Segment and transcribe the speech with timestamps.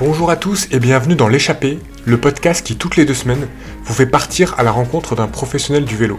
[0.00, 3.46] Bonjour à tous et bienvenue dans L'échappée, le podcast qui toutes les deux semaines
[3.84, 6.18] vous fait partir à la rencontre d'un professionnel du vélo.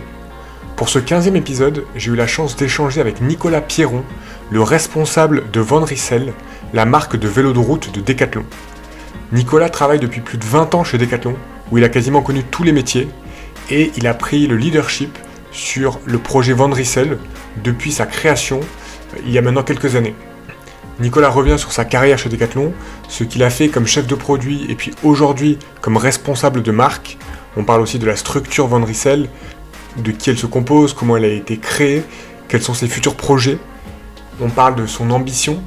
[0.75, 4.03] Pour ce 15e épisode, j'ai eu la chance d'échanger avec Nicolas Pierron,
[4.51, 5.83] le responsable de Van
[6.73, 8.45] la marque de vélo de route de Decathlon.
[9.31, 11.35] Nicolas travaille depuis plus de 20 ans chez Decathlon,
[11.71, 13.07] où il a quasiment connu tous les métiers,
[13.71, 15.17] et il a pris le leadership
[15.51, 17.17] sur le projet Van Rissel
[17.63, 18.59] depuis sa création
[19.25, 20.13] il y a maintenant quelques années.
[21.01, 22.73] Nicolas revient sur sa carrière chez Decathlon,
[23.09, 27.17] ce qu'il a fait comme chef de produit et puis aujourd'hui comme responsable de marque.
[27.57, 29.27] On parle aussi de la structure Van Rissel,
[29.97, 32.03] de qui elle se compose, comment elle a été créée,
[32.47, 33.57] quels sont ses futurs projets.
[34.39, 35.63] On parle de son ambition.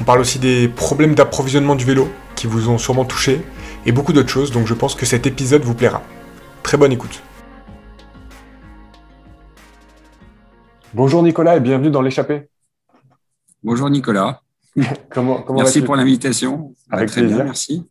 [0.00, 3.42] On parle aussi des problèmes d'approvisionnement du vélo qui vous ont sûrement touché
[3.84, 4.52] et beaucoup d'autres choses.
[4.52, 6.02] Donc je pense que cet épisode vous plaira.
[6.62, 7.20] Très bonne écoute.
[10.94, 12.48] Bonjour Nicolas et bienvenue dans l'échappée.
[13.64, 14.40] Bonjour Nicolas.
[15.10, 16.74] comment, merci pour l'invitation.
[16.90, 17.36] Avec Très plaisir.
[17.36, 17.88] bien, merci.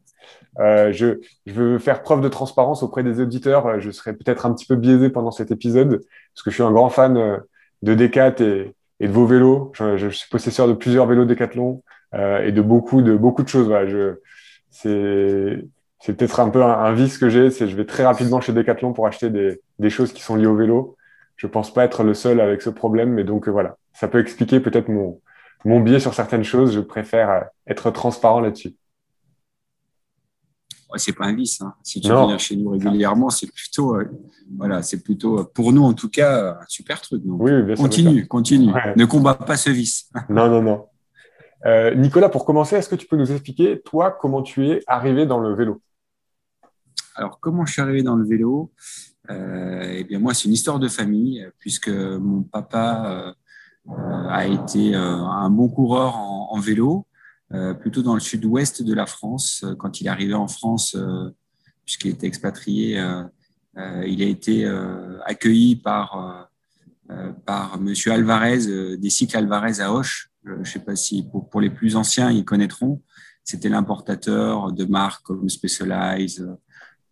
[0.59, 3.79] Euh, je, je, veux faire preuve de transparence auprès des auditeurs.
[3.79, 6.01] Je serai peut-être un petit peu biaisé pendant cet épisode
[6.33, 7.37] parce que je suis un grand fan euh,
[7.83, 9.71] de Decat et, et de vos vélos.
[9.75, 11.83] Je, je, suis possesseur de plusieurs vélos Decathlon
[12.15, 13.67] euh, et de beaucoup de beaucoup de choses.
[13.67, 14.15] Voilà, je,
[14.71, 15.63] c'est
[15.99, 18.53] c'est peut-être un peu un, un vice que j'ai, c'est je vais très rapidement chez
[18.53, 20.95] Decathlon pour acheter des, des choses qui sont liées au vélo.
[21.35, 24.19] Je pense pas être le seul avec ce problème, mais donc euh, voilà, ça peut
[24.19, 25.19] expliquer peut-être mon
[25.65, 26.73] mon biais sur certaines choses.
[26.73, 28.75] Je préfère euh, être transparent là-dessus.
[30.89, 31.61] Ouais, c'est pas un vice.
[31.61, 31.73] Hein.
[31.83, 32.27] Si tu non.
[32.27, 34.09] viens chez nous régulièrement, c'est plutôt, euh,
[34.55, 37.23] voilà, c'est plutôt pour nous en tout cas un super truc.
[37.25, 38.71] Donc, oui, bien continue, continue.
[38.71, 38.93] Ouais.
[38.95, 40.09] Ne combat pas ce vice.
[40.29, 40.85] non, non, non.
[41.65, 45.25] Euh, Nicolas, pour commencer, est-ce que tu peux nous expliquer, toi, comment tu es arrivé
[45.25, 45.81] dans le vélo?
[47.15, 48.71] Alors, comment je suis arrivé dans le vélo?
[49.29, 53.33] Euh, Eh bien, moi, c'est une histoire de famille, puisque mon papa euh,
[54.29, 57.07] a été euh, un bon coureur en, vélo.
[57.53, 59.63] Euh, plutôt dans le sud-ouest de la France.
[59.79, 61.29] Quand il est arrivé en France, euh,
[61.85, 63.23] puisqu'il était expatrié, euh,
[64.05, 64.65] il a été
[65.25, 66.49] accueilli par,
[67.45, 70.31] par Monsieur Alvarez, des cycles Alvarez à Hoche.
[70.43, 73.03] Je ne sais pas si pour, pour, les plus anciens, ils connaîtront.
[73.43, 76.57] C'était l'importateur de marques comme Specialized,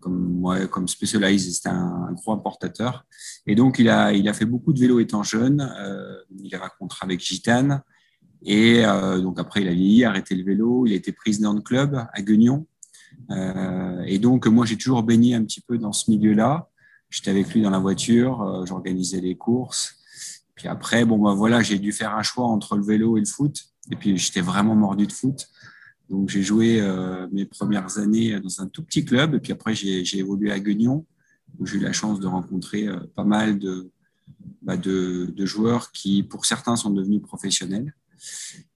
[0.05, 3.05] comme, ouais, comme Specialized, c'était un, gros importateur.
[3.47, 5.67] Et donc, il a, il a fait beaucoup de vélos étant jeune.
[6.39, 7.81] il a un contrat avec Gitane.
[8.45, 10.85] Et euh, donc après, il a vieilli, arrêté le vélo.
[10.85, 12.67] Il a été président de club à Guignon.
[13.31, 16.69] Euh, et donc, moi, j'ai toujours baigné un petit peu dans ce milieu-là.
[17.09, 19.95] J'étais avec lui dans la voiture, euh, j'organisais les courses.
[20.55, 23.25] Puis après, bon, ben voilà, j'ai dû faire un choix entre le vélo et le
[23.25, 23.65] foot.
[23.91, 25.47] Et puis, j'étais vraiment mordu de foot.
[26.09, 29.35] Donc, j'ai joué euh, mes premières années dans un tout petit club.
[29.35, 31.05] Et puis après, j'ai évolué à Guignon,
[31.59, 33.89] où j'ai eu la chance de rencontrer euh, pas mal de,
[34.61, 37.93] bah, de, de joueurs qui, pour certains, sont devenus professionnels.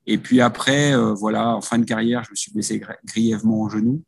[0.06, 3.70] Et puis après, euh, voilà, en fin de carrière, je me suis blessé grièvement au
[3.70, 4.04] genou.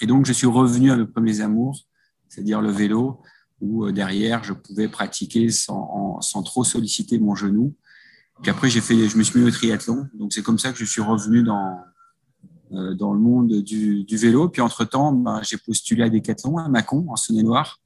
[0.00, 1.86] Et donc, je suis revenu à mes premiers amours,
[2.28, 3.20] c'est-à-dire le vélo,
[3.60, 7.74] où euh, derrière, je pouvais pratiquer sans, sans trop solliciter mon genou.
[8.42, 10.08] Puis après, j'ai fait, je me suis mis au triathlon.
[10.14, 11.78] Donc, c'est comme ça que je suis revenu dans,
[12.94, 14.48] dans le monde du, du vélo.
[14.48, 17.80] Puis entre-temps, ben, j'ai postulé à Decathlon, à Mâcon, en Saône-et-Loire.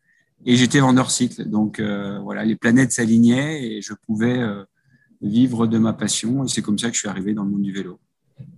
[0.47, 1.49] Et j'étais vendeur cycle.
[1.49, 4.65] Donc, euh, voilà, les planètes s'alignaient et je pouvais euh,
[5.21, 6.44] vivre de ma passion.
[6.44, 7.99] Et c'est comme ça que je suis arrivé dans le monde du vélo.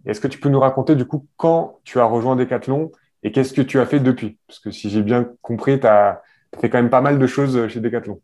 [0.04, 2.92] Est-ce que tu peux nous raconter du coup quand tu as rejoint Decathlon
[3.22, 4.38] et qu'est-ce que tu as fait depuis?
[4.46, 6.20] Parce que si j'ai bien compris, tu as
[6.60, 8.20] fait quand même pas mal de choses chez Decathlon.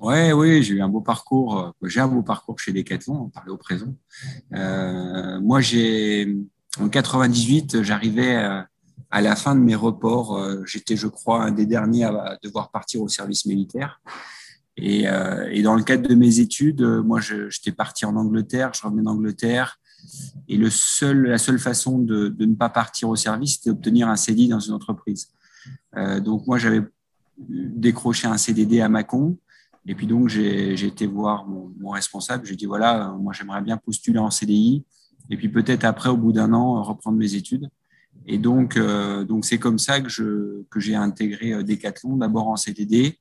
[0.00, 1.74] Ouais, oui, j'ai eu un beau parcours.
[1.82, 3.94] J'ai un beau parcours chez Decathlon, on parlait au présent.
[4.54, 6.38] Euh, moi, j'ai
[6.80, 8.36] en 98, j'arrivais
[9.10, 10.38] à la fin de mes reports.
[10.66, 14.00] J'étais, je crois, un des derniers à devoir partir au service militaire.
[14.76, 18.82] Et, euh, dans le cadre de mes études, euh, moi, j'étais parti en Angleterre, je
[18.82, 19.80] revenais d'Angleterre.
[20.48, 24.60] Et la seule façon de, ne pas partir au service, c'était d'obtenir un CDI dans
[24.60, 25.28] une entreprise.
[25.96, 26.82] Euh, donc, moi, j'avais
[27.38, 29.38] décroché un CDD à Mâcon.
[29.86, 32.46] Et puis, donc, j'ai été voir mon responsable.
[32.46, 34.84] J'ai dit, voilà, moi, j'aimerais bien postuler en CDI.
[35.30, 37.68] Et puis, peut-être après, au bout d'un an, reprendre mes études.
[38.26, 42.56] Et donc, euh, donc c'est comme ça que je que j'ai intégré Decathlon, d'abord en
[42.56, 43.18] CDD,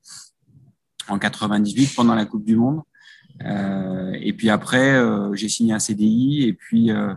[1.08, 2.82] en 98 pendant la Coupe du Monde.
[3.44, 7.14] Euh, et puis après, euh, j'ai signé un CDI et puis euh,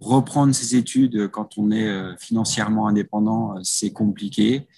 [0.00, 4.68] reprendre ses études quand on est euh, financièrement indépendant, c'est compliqué.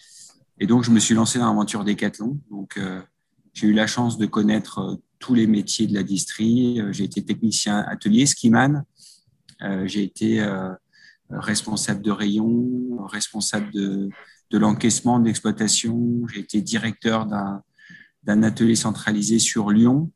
[0.59, 2.39] Et donc, je me suis lancé dans l'aventure Decathlon.
[2.51, 2.79] Donc,
[3.53, 6.81] j'ai eu la chance de connaître tous les métiers de la distrie.
[6.93, 8.85] J'ai été technicien atelier, skiman.
[9.85, 10.41] J'ai été
[11.39, 14.11] responsable de rayon, responsable de,
[14.53, 16.27] l'encaissement, de l'exploitation.
[16.29, 20.11] J'ai été directeur d'un atelier centralisé sur Lyon,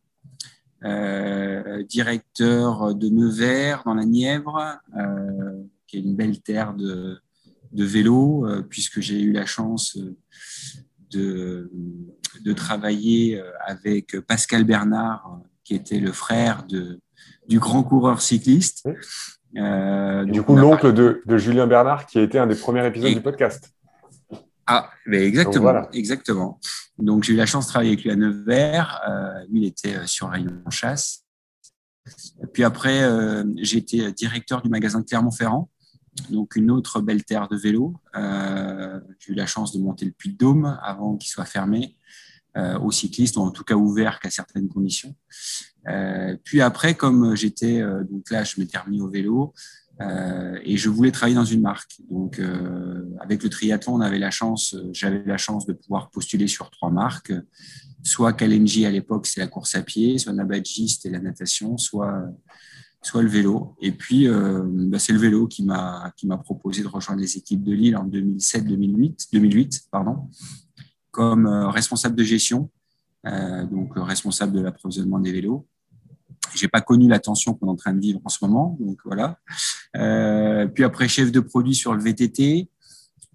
[0.85, 7.21] euh, directeur de Nevers dans la Nièvre, euh, qui est une belle terre de,
[7.73, 9.99] vélo, puisque j'ai eu la chance
[11.11, 11.71] de,
[12.55, 18.89] travailler avec Pascal Bernard, qui était le frère du grand coureur cycliste.
[19.55, 23.21] Du coup, l'oncle de, de, Julien Bernard, qui a été un des premiers épisodes du
[23.21, 23.73] podcast.
[24.67, 26.61] Ah, mais exactement, Donc, exactement.
[26.99, 29.01] Donc j'ai eu la chance de travailler avec lui à Nevers.
[29.09, 31.25] Euh, lui, il était euh, sur rayon chasse.
[32.53, 35.71] puis après, euh, j'ai été directeur du magasin de Clermont-Ferrand,
[36.31, 37.95] donc une autre belle terre de vélo.
[38.17, 41.97] Euh, j'ai eu la chance de monter le Puy de Dôme avant qu'il soit fermé
[42.57, 45.15] euh, aux cyclistes, ou en tout cas ouvert qu'à certaines conditions.
[45.89, 47.81] Euh, puis après, comme j'étais,
[48.11, 49.55] donc là, je m'étais remis au vélo,
[50.01, 51.97] euh, et je voulais travailler dans une marque.
[52.11, 56.49] Donc, euh, avec le triathlon, on avait la chance, j'avais la chance de pouvoir postuler
[56.49, 57.33] sur trois marques,
[58.03, 62.29] soit Kalenji à l'époque, c'est la course à pied, soit Nabadji, c'était la natation, soit
[63.07, 63.77] soit le vélo.
[63.81, 66.13] Et puis, euh, bah, c'est le vélo qui m'a
[66.45, 70.29] proposé de rejoindre les équipes de Lille en 2007-2008, 2008 pardon,
[71.11, 72.71] comme euh, responsable de gestion,
[73.27, 75.67] euh, donc responsable de l'approvisionnement des vélos
[76.55, 78.99] j'ai pas connu la tension qu'on est en train de vivre en ce moment, donc
[79.05, 79.39] voilà.
[79.97, 82.69] Euh, puis après chef de produit sur le VTT,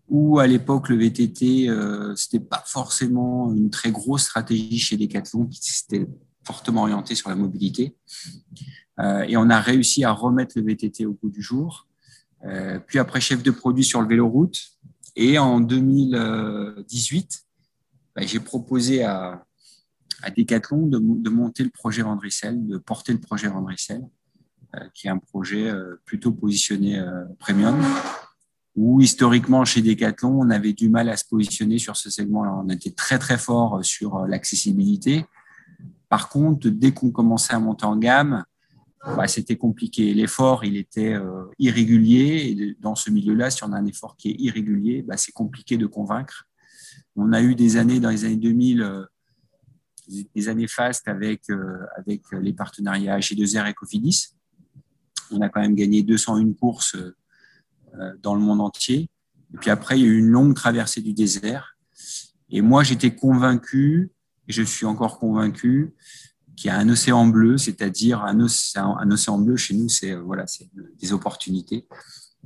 [0.10, 5.46] où à l'époque le VTT euh, c'était pas forcément une très grosse stratégie chez Decathlon,
[5.46, 6.08] qui s'était
[6.44, 7.96] fortement orienté sur la mobilité.
[9.00, 11.88] Euh, et on a réussi à remettre le VTT au goût du jour.
[12.44, 14.60] Euh, puis après chef de produit sur le vélo route,
[15.16, 17.44] et en 2018,
[18.16, 19.46] bah, j'ai proposé à
[20.22, 24.02] à Decathlon de, monter le projet Vendrissel, de porter le projet Vendrissel,
[24.76, 27.82] euh, qui est un projet euh, plutôt positionné euh, premium,
[28.76, 32.54] où historiquement chez Decathlon, on avait du mal à se positionner sur ce segment-là.
[32.64, 35.26] On était très très fort sur l'accessibilité.
[36.08, 38.46] Par contre, dès qu'on commençait à monter en gamme,
[39.04, 40.14] bah, c'était compliqué.
[40.14, 41.16] L'effort, il était
[41.58, 42.76] irrégulier.
[42.80, 45.88] Dans ce milieu-là, si on a un effort qui est irrégulier, bah, c'est compliqué de
[45.88, 46.48] convaincre.
[47.16, 49.08] On a eu des années, dans les années 2000,
[50.36, 54.36] des années fastes avec, euh, avec les partenariats G2R et Cofidis.
[55.32, 59.10] On a quand même gagné 201 courses euh, dans le monde entier.
[59.54, 61.78] Et puis après, il y a eu une longue traversée du désert.
[62.50, 64.12] Et moi, j'étais convaincu,
[64.48, 65.94] et je suis encore convaincu,
[66.56, 70.70] qu'il y a un océan bleu, c'est-à-dire un océan, bleu chez nous, c'est voilà, c'est
[71.00, 71.88] des opportunités.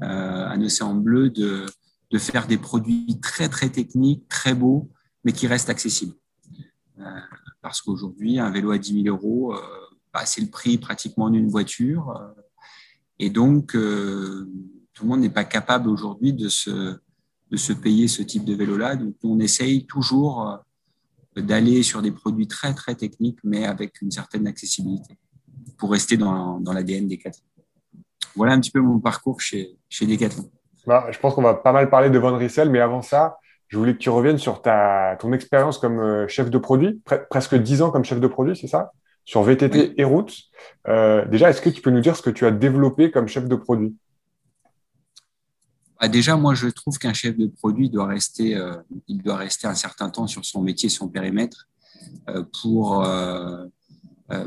[0.03, 1.65] Euh, un océan bleu de,
[2.11, 4.89] de faire des produits très très techniques, très beaux,
[5.23, 6.15] mais qui restent accessibles.
[6.99, 7.03] Euh,
[7.65, 9.59] parce qu'aujourd'hui, un vélo à 10 000 euros, euh,
[10.13, 12.11] bah, c'est le prix pratiquement d'une voiture.
[12.11, 12.41] Euh,
[13.17, 14.47] et donc, euh,
[14.93, 16.69] tout le monde n'est pas capable aujourd'hui de se,
[17.49, 18.97] de se payer ce type de vélo-là.
[18.97, 20.59] Donc, on essaye toujours
[21.35, 25.17] d'aller sur des produits très, très techniques, mais avec une certaine accessibilité
[25.79, 27.45] pour rester dans, dans l'ADN Decathlon.
[28.35, 30.51] Voilà un petit peu mon parcours chez, chez Decathlon.
[30.85, 33.77] Bah, je pense qu'on va pas mal parler de Von Rissel, mais avant ça, je
[33.77, 37.81] voulais que tu reviennes sur ta, ton expérience comme euh, chef de produit, presque 10
[37.81, 38.91] ans comme chef de produit, c'est ça?
[39.25, 40.35] Sur VTT et route.
[40.87, 43.47] Euh, déjà, est-ce que tu peux nous dire ce que tu as développé comme chef
[43.47, 43.95] de produit?
[45.99, 48.75] Bah Déjà, moi, je trouve qu'un chef de produit doit rester, euh,
[49.07, 51.67] il doit rester un certain temps sur son métier, son périmètre,
[52.61, 53.07] pour,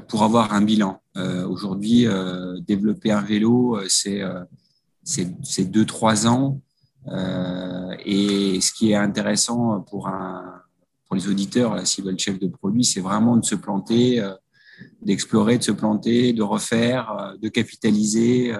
[0.08, 1.00] pour avoir un bilan.
[1.16, 2.06] Aujourd'hui,
[2.66, 4.22] développer un vélo, c'est
[5.02, 6.60] c'est deux, trois ans
[7.06, 10.10] et ce qui est intéressant pour,
[11.14, 14.34] les auditeurs, s'ils veulent chef de produit, c'est vraiment de se planter, euh,
[15.00, 18.54] d'explorer, de se planter, de refaire, euh, de capitaliser.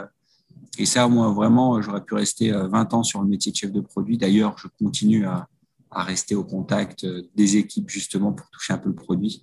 [0.78, 3.80] Et ça, moi, vraiment, j'aurais pu rester 20 ans sur le métier de chef de
[3.80, 4.16] produit.
[4.16, 5.46] D'ailleurs, je continue à,
[5.90, 9.42] rester au contact des équipes justement pour toucher un peu le produit.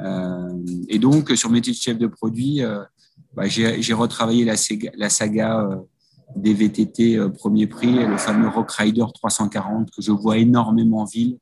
[0.00, 0.58] Euh,
[0.88, 2.82] et donc, sur le métier de chef de produit, euh,
[3.34, 5.68] bah, j'ai retravaillé la saga
[6.36, 11.04] des VTT euh, premier prix, le fameux Rock Rider 340 que je vois énormément en
[11.04, 11.38] ville,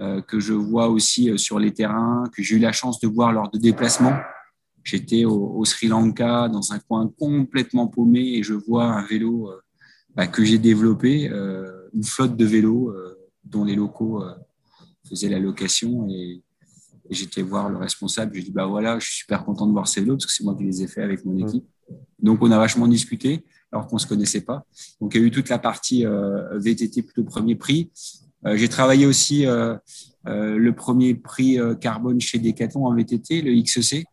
[0.00, 3.08] euh, que je vois aussi euh, sur les terrains, que j'ai eu la chance de
[3.08, 4.16] voir lors de déplacements.
[4.82, 9.50] J'étais au, Sri Lanka dans un coin complètement paumé et je vois un vélo
[10.14, 11.26] bah, que j'ai développé,
[11.92, 12.90] une flotte de vélos
[13.44, 14.24] dont les locaux
[15.06, 16.42] faisaient la location et,
[17.10, 18.30] j'étais voir le responsable.
[18.32, 20.26] Je lui ai dit bah voilà, je suis super content de voir ces vélos parce
[20.26, 21.48] que c'est moi qui les ai faits avec mon mmh.
[21.48, 21.64] équipe.
[22.22, 24.64] Donc on a vachement discuté alors qu'on se connaissait pas.
[25.00, 27.90] Donc il y a eu toute la partie euh, VTT plutôt premier prix.
[28.46, 29.76] Euh, j'ai travaillé aussi euh,
[30.24, 34.06] le premier prix carbone chez Decathlon en VTT, le XEC,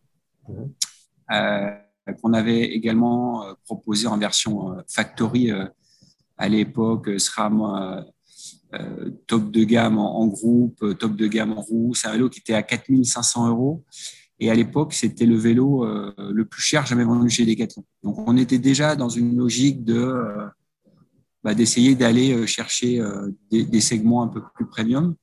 [2.22, 5.50] qu'on avait également proposé en version factory
[6.38, 8.04] à l'époque, SRAM
[9.26, 11.94] top de gamme en, groupe, top de gamme en roue.
[11.94, 13.84] C'est un vélo qui était à 4500 euros.
[14.40, 15.84] Et à l'époque, c'était le vélo
[16.16, 17.84] le plus cher jamais vendu chez Decathlon.
[18.04, 20.14] Donc, on était déjà dans une logique de
[21.42, 23.02] bah, d'essayer d'aller chercher
[23.50, 25.16] des, segments un peu plus premium.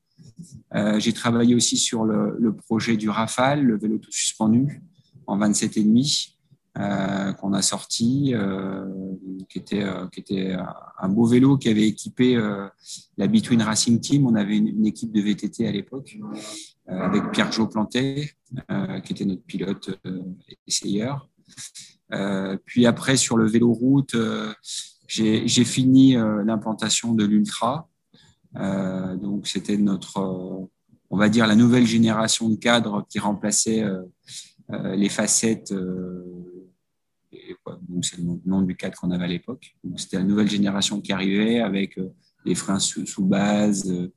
[0.98, 4.81] J'ai travaillé aussi sur le, projet du Rafale, le vélo tout suspendu,
[5.27, 6.36] en 27,5
[6.77, 8.84] euh, qu'on a sorti, euh,
[9.48, 10.57] qui était, euh, qui était
[11.00, 12.38] un beau vélo qui avait équipé
[13.17, 14.27] la Between Racing Team.
[14.27, 16.17] On avait une, équipe de VTT à l'époque
[16.87, 18.31] avec Pierre-Jo Plantet,
[19.03, 19.99] qui était notre pilote
[20.67, 21.29] essayeur.
[22.65, 24.15] puis après, sur le vélo route,
[25.07, 27.89] j'ai fini l'implantation de l'Ultra.
[28.53, 30.69] donc, c'était notre,
[31.09, 33.83] on va dire, la nouvelle génération de cadres qui remplaçait
[34.69, 35.73] les facettes
[38.01, 39.75] c'est le nom du cadre qu'on avait à l'époque.
[39.97, 42.13] C'était la nouvelle génération qui arrivait avec euh,
[42.45, 44.13] des freins sous, base, euh,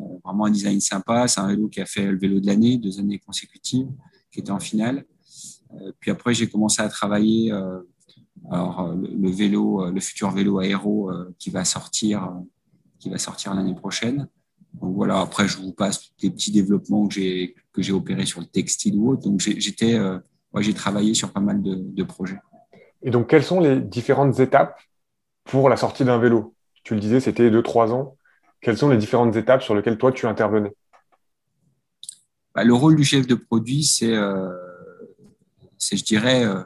[0.00, 1.28] euh, vraiment un design sympa.
[1.28, 3.88] C'est un vélo qui a fait le vélo de l'année, deux années consécutives,
[4.30, 5.04] qui était en finale.
[6.00, 7.52] puis après, j'ai commencé à travailler
[8.50, 12.32] alors, le, vélo, le futur vélo aéro qui va sortir,
[12.98, 14.28] qui va sortir l'année prochaine.
[14.74, 18.40] Donc voilà, après, je vous passe des petits développements que j'ai, que j'ai opérés sur
[18.40, 19.22] le textile ou autre.
[19.22, 19.98] Donc j'étais,
[20.58, 22.38] j'ai travaillé sur pas mal de projets.
[23.02, 24.80] Et donc, quelles sont les différentes étapes
[25.44, 26.54] pour la sortie d'un vélo?
[26.82, 28.16] Tu le disais, c'était 2-3 ans.
[28.66, 30.72] Quelles sont les différentes étapes sur lesquelles toi, tu intervenais?
[32.52, 34.50] Bah, Le rôle du chef de produit, c'est, euh,
[35.78, 36.64] je dirais, euh,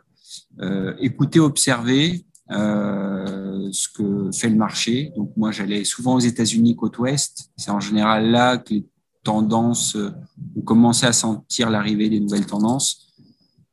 [0.63, 5.13] euh, écouter, observer ce que fait le marché.
[5.15, 7.51] Donc, moi, j'allais souvent aux États-Unis, côte ouest.
[7.59, 8.87] C'est en général là que les
[9.23, 13.13] tendances, ont commencé à sentir l'arrivée des nouvelles tendances.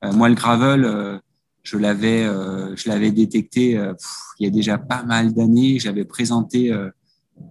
[0.04, 1.22] moi, le gravel,
[1.68, 3.94] je l'avais, euh, je l'avais détecté euh,
[4.40, 5.80] il y a déjà pas mal d'années.
[5.80, 6.90] J'avais présenté, euh,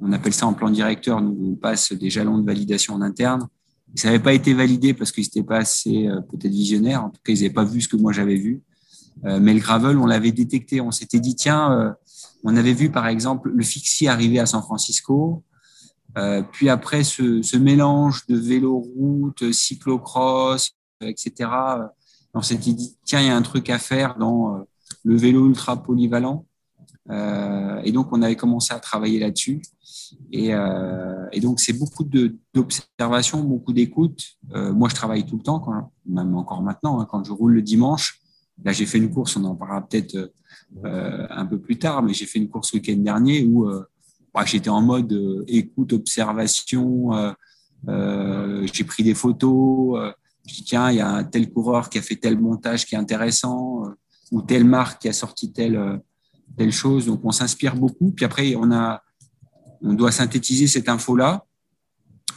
[0.01, 3.49] on appelle ça en plan directeur, nous on passe des jalons de validation en interne.
[3.95, 7.05] Ça n'avait pas été validé parce qu'ils n'étaient pas assez peut-être visionnaires.
[7.05, 8.63] En tout cas, ils n'avaient pas vu ce que moi j'avais vu.
[9.25, 10.83] mais le gravel, on l'avait détecté.
[10.83, 11.97] On s'était dit, tiens,
[12.45, 15.45] on avait vu par exemple le fixie arriver à San Francisco.
[16.53, 21.49] puis après, ce, mélange de vélo-route, cyclocross, etc.,
[22.37, 24.59] on s'était dit, tiens, il y a un truc à faire dans euh,
[25.05, 26.45] le vélo ultra polyvalent.
[27.11, 29.63] Euh, et donc, on avait commencé à travailler là-dessus.
[30.33, 32.05] Et, euh, donc, c'est beaucoup
[32.55, 34.23] d'observation, beaucoup d'écoute.
[34.53, 35.65] moi, je travaille tout le temps,
[36.07, 38.21] même encore maintenant, hein, quand je roule le dimanche.
[38.65, 40.33] Là, j'ai fait une course, on en parlera peut-être
[40.83, 43.69] un peu plus tard, mais j'ai fait une course le week-end dernier où
[44.35, 47.11] bah, j'étais en mode écoute, observation.
[47.87, 50.15] j'ai pris des photos
[50.47, 52.95] je dis, tiens, il y a un tel coureur qui a fait tel montage qui
[52.95, 53.91] est intéressant, euh,
[54.31, 55.99] ou telle marque qui a sorti euh,
[56.57, 57.07] telle chose.
[57.07, 58.13] Donc, on s'inspire beaucoup.
[58.13, 59.03] Puis après, on, a,
[59.83, 61.45] on doit synthétiser cette info-là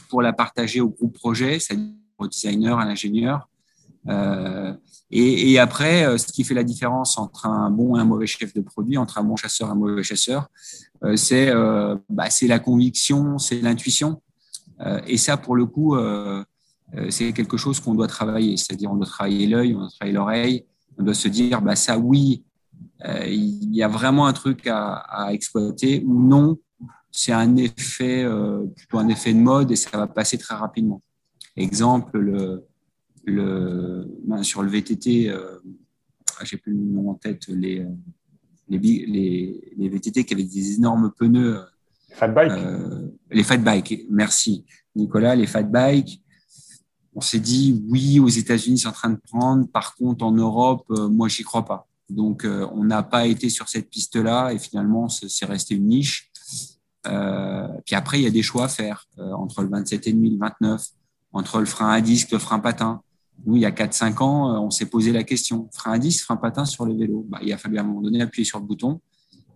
[0.08, 3.48] pour la partager au groupe projet, c'est-à-dire au designer, à l'ingénieur.
[4.08, 4.74] Euh,
[5.10, 8.60] et, après, ce qui fait la différence entre un bon et un mauvais chef de
[8.60, 10.48] produit, entre un bon chasseur et un mauvais chasseur,
[11.16, 11.52] c'est
[12.08, 14.22] bah, la conviction, c'est l'intuition.
[15.06, 15.96] et ça, pour le coup,
[16.96, 18.56] euh, c'est quelque chose qu'on doit travailler.
[18.56, 20.64] C'est-à-dire, on doit travailler l'œil, on doit travailler l'oreille,
[20.98, 22.49] on doit se dire, bah, ça, oui, euh,
[23.26, 26.58] il y a vraiment un truc à, exploiter, ou non,
[27.10, 31.02] c'est un effet, euh, plutôt un effet de mode et ça va passer très rapidement.
[31.56, 32.64] Exemple, le,
[33.24, 37.86] le, ben, sur le VTT, ah, j'ai plus le nom en tête, les,
[38.68, 41.60] les, les, VTT qui avaient des énormes pneus.
[42.12, 42.52] Fat bike.
[43.30, 44.64] les fat bike, merci
[44.96, 46.20] Nicolas, les fat bike
[47.14, 49.66] on s'est dit oui, aux États-Unis, c'est en train de prendre.
[49.68, 51.88] Par contre, en Europe, euh, moi, j'y crois pas.
[52.10, 56.30] Donc, euh, on n'a pas été sur cette piste-là et finalement, c'est resté une niche.
[57.06, 60.38] Euh, puis après, il y a des choix à faire entre le 27,5 et le
[60.38, 60.84] 29,
[61.32, 63.02] entre le frein à disque, le frein patin.
[63.46, 66.36] Nous, il y a 4-5 ans, on s'est posé la question frein à disque, frein
[66.36, 67.24] patin sur le vélo.
[67.28, 69.00] Bah, il a fallu à un moment donné appuyer sur le bouton.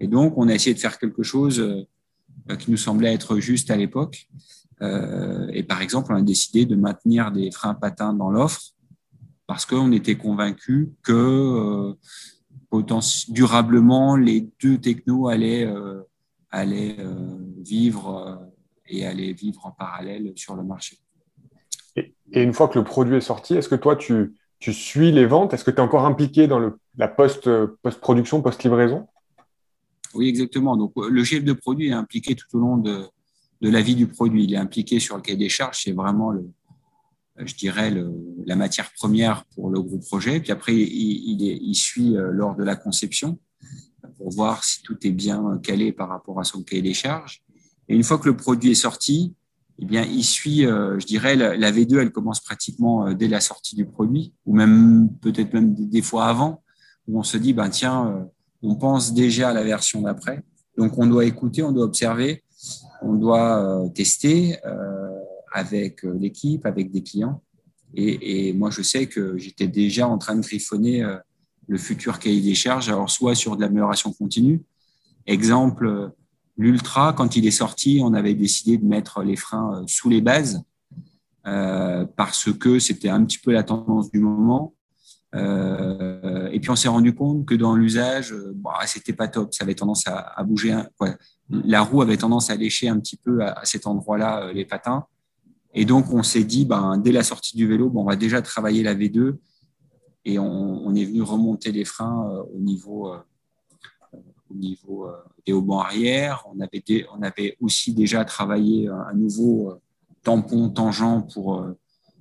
[0.00, 1.86] Et donc, on a essayé de faire quelque chose
[2.58, 4.28] qui nous semblait être juste à l'époque.
[4.82, 8.60] Euh, et par exemple, on a décidé de maintenir des freins patins dans l'offre
[9.46, 11.94] parce qu'on était convaincu que euh,
[12.82, 16.02] durablement, les deux technos allaient, euh,
[16.50, 16.96] allaient
[17.58, 18.40] vivre
[18.86, 20.98] et allaient vivre en parallèle sur le marché.
[21.96, 25.26] Et, une fois que le produit est sorti, est-ce que toi, tu, tu suis les
[25.26, 25.54] ventes?
[25.54, 29.06] Est-ce que tu es encore impliqué dans le, la post-production, post-livraison?
[30.14, 30.76] Oui, exactement.
[30.76, 33.06] Donc, le chef de produit est impliqué tout au long de,
[33.60, 34.44] de la vie du produit.
[34.44, 36.48] Il est impliqué sur le cahier des charges, c'est vraiment, le,
[37.38, 38.12] je dirais, le,
[38.46, 40.40] la matière première pour le gros projet.
[40.40, 43.38] Puis après, il, il, suit euh, lors de la conception
[44.16, 47.42] pour voir si tout est bien calé par rapport à son cahier des charges.
[47.88, 49.34] Et une fois que le produit est sorti,
[49.80, 53.40] eh bien, il suit, euh, je dirais, la, V2, elle commence pratiquement euh, dès la
[53.40, 56.62] sortie du produit, ou même peut-être même des fois avant,
[57.08, 58.28] où on se dit, ben, tiens,
[58.62, 60.42] on pense déjà à la version d'après.
[60.78, 62.44] Donc, on doit écouter, on doit observer,
[63.02, 64.56] on doit tester
[65.54, 67.42] avec l'équipe, avec des clients.
[67.94, 71.06] Et, moi, je sais que j'étais déjà en train de griffonner
[71.68, 74.62] le futur cahier des charges, alors soit sur de l'amélioration continue.
[75.26, 76.12] Exemple,
[76.56, 80.20] l'Ultra, quand il est sorti, on avait décidé de mettre les freins euh, sous les
[80.20, 80.62] bases
[81.46, 84.74] euh, parce que c'était un petit peu la tendance du moment.
[85.34, 89.52] Euh, et puis on s'est rendu compte que dans l'usage, bah, c'était pas top.
[89.52, 90.78] Ça avait tendance à, bouger.
[91.50, 95.06] La roue avait tendance à lécher un petit peu à, cet endroit-là les patins.
[95.74, 98.82] Et donc on s'est dit, ben, dès la sortie du vélo, on va déjà travailler
[98.82, 99.36] la V2
[100.24, 103.12] et on, est venu remonter les freins au niveau
[104.50, 105.12] au niveau euh,
[105.46, 106.44] des haubans arrière.
[106.54, 109.80] On avait, on avait aussi déjà travaillé un nouveau euh,
[110.22, 111.78] tampon tangent pour euh,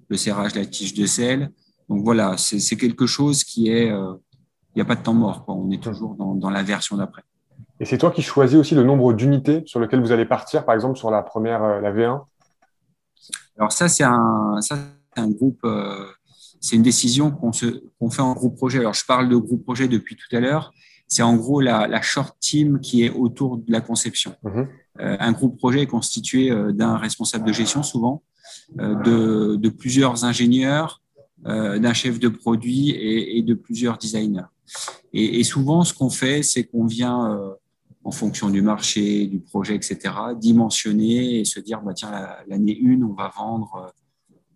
[0.09, 1.51] le serrage de la tige de sel.
[1.89, 3.87] Donc voilà, c'est quelque chose qui est.
[3.89, 5.43] Il n'y a pas de temps mort.
[5.47, 7.23] On est toujours dans, la version d'après.
[7.79, 10.73] Et c'est toi qui choisis aussi le nombre d'unités sur lesquelles vous allez partir, par
[10.73, 12.21] exemple sur la première, la V1
[13.57, 14.59] Alors ça, c'est un,
[15.15, 15.65] un groupe,
[16.59, 17.51] c'est une décision qu'on
[17.99, 18.79] qu'on fait en groupe projet.
[18.79, 20.73] Alors je parle de groupe projet depuis tout à l'heure,
[21.13, 24.35] c'est en gros la, short team qui est autour de la conception.
[24.43, 24.67] Mhm.
[24.99, 28.23] Euh, un groupe projet est constitué euh, d'un responsable de gestion souvent,
[28.79, 31.01] euh, de, plusieurs ingénieurs,
[31.45, 34.49] d'un chef de produit et, de plusieurs designers.
[35.11, 37.37] Et, souvent, ce qu'on fait, c'est qu'on vient,
[38.03, 42.11] en fonction du marché, du projet, etc., dimensionner et se dire, bah, tiens,
[42.47, 43.93] l'année 1, on va vendre,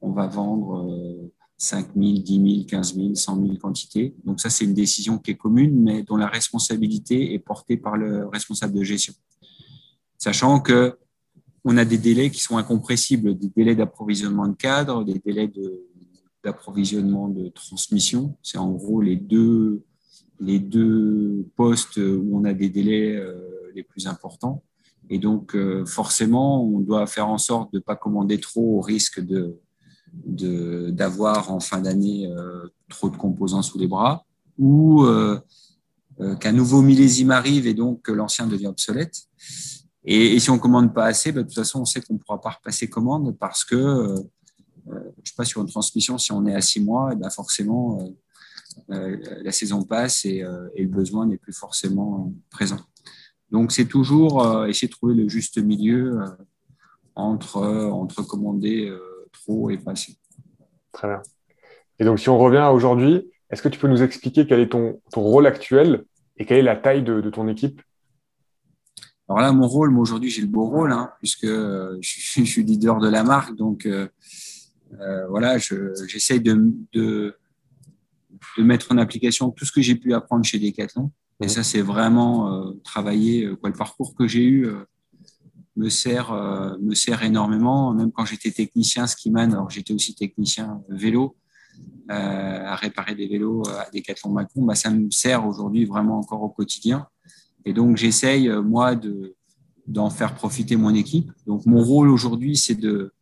[0.01, 4.15] on va vendre 5 000, 10 000, 15 000, 100 000 quantités.
[4.25, 7.97] Donc ça, c'est une décision qui est commune, mais dont la responsabilité est portée par
[7.97, 9.13] le responsable de gestion.
[10.17, 10.97] Sachant que
[11.63, 15.51] on a des délais qui sont incompressibles, des délais d'approvisionnement de cadre, des délais
[16.43, 18.37] d'approvisionnement de, transmission.
[18.41, 19.83] C'est en gros les deux,
[20.39, 24.63] les deux postes où on a des délais euh, les plus importants.
[25.10, 28.82] Et donc, euh, forcément, on doit faire en sorte de ne pas commander trop au
[28.82, 29.60] risque de,
[30.91, 34.26] d'avoir en fin d'année euh, trop de composants sous les bras
[34.58, 35.39] ou euh,
[36.39, 39.15] qu'un nouveau millésime arrive et donc que l'ancien devient obsolète.
[40.04, 42.41] Et, si on commande pas assez, bah, de toute façon, on sait qu'on ne pourra
[42.41, 44.15] pas repasser commande parce que,
[44.88, 47.30] je sais pas, sur une transmission, si on est à six mois, et eh ben
[47.30, 48.00] forcément,
[48.89, 50.43] la saison passe et,
[50.75, 52.79] et le besoin n'est plus forcément présent.
[53.51, 56.19] Donc, c'est toujours essayer de trouver le juste milieu
[57.15, 58.93] entre, entre commander
[59.31, 60.17] trop et passé.
[60.91, 61.21] Très bien.
[61.99, 64.69] Et donc, si on revient à aujourd'hui, est-ce que tu peux nous expliquer quel est
[64.69, 66.05] ton, ton rôle actuel
[66.37, 67.81] et quelle est la taille de, ton équipe?
[69.29, 72.63] Alors là, mon rôle, moi aujourd'hui, j'ai le beau rôle, hein, puisque euh, je, suis
[72.63, 73.55] leader de la marque.
[73.55, 74.07] Donc, euh,
[74.99, 77.35] euh, voilà, j'essaye de, de,
[78.58, 81.12] de, mettre en application tout ce que j'ai pu apprendre chez Decathlon.
[81.41, 81.50] Et mmh.
[81.50, 84.67] ça, c'est vraiment travailler quoi, le parcours que j'ai eu
[85.78, 87.93] me sert, euh, me sert énormément.
[87.93, 91.38] Même quand j'étais technicien skiman, alors j'étais aussi technicien vélo,
[92.10, 96.41] euh, à réparer des vélos à Decathlon Macron, bah, ça me sert aujourd'hui vraiment encore
[96.41, 97.08] au quotidien.
[97.63, 99.36] Et donc j'essaye, euh, moi, de,
[99.86, 101.32] d'en faire profiter mon équipe.
[101.45, 103.13] Donc mon rôle aujourd'hui, c'est de,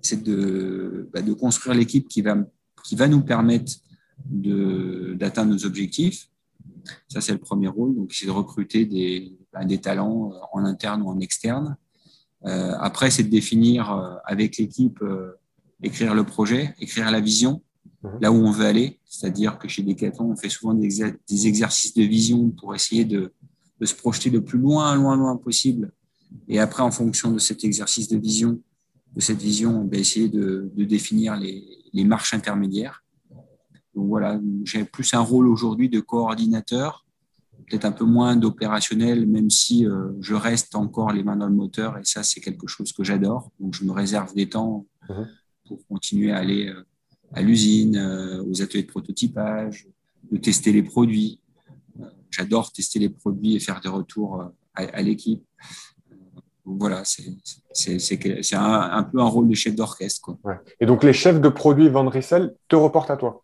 [0.00, 2.36] c'est de, bah, de construire l'équipe qui va,
[2.84, 3.72] qui va nous permettre
[4.24, 6.28] d'atteindre nos objectifs.
[7.08, 7.94] Ça, c'est le premier rôle.
[7.94, 11.76] Donc, c'est de recruter des, bah, des talents en interne ou en externe.
[12.44, 15.32] Euh, après, c'est de définir euh, avec l'équipe, euh,
[15.82, 17.62] écrire le projet, écrire la vision,
[18.02, 18.18] mhm.
[18.20, 19.00] là où on veut aller.
[19.04, 23.32] C'est-à-dire que chez Decathlon, on fait souvent des, exercices de vision pour essayer de,
[23.82, 25.92] se projeter le plus loin, loin, loin possible.
[26.48, 28.60] Et après, en fonction de cet exercice de vision,
[29.14, 33.02] de cette vision, on va essayer de, définir les, les, marches intermédiaires.
[33.96, 37.06] Donc voilà, j'ai plus un rôle aujourd'hui de coordinateur
[37.68, 41.54] peut-être un peu moins d'opérationnel, même si euh, je reste encore les mains dans le
[41.54, 41.98] moteur.
[41.98, 43.50] Et ça, c'est quelque chose que j'adore.
[43.58, 45.28] Donc, je me réserve des temps mhm.
[45.66, 46.86] pour continuer à aller euh,
[47.32, 49.88] à l'usine, euh, aux ateliers de prototypage,
[50.30, 51.40] de tester les produits.
[52.30, 55.42] J'adore tester les produits et faire des retours à, l'équipe.
[56.66, 60.36] voilà, c'est un, un, peu un rôle de chef d'orchestre.
[60.78, 63.42] Et donc, les chefs de produits Van te reportent à toi?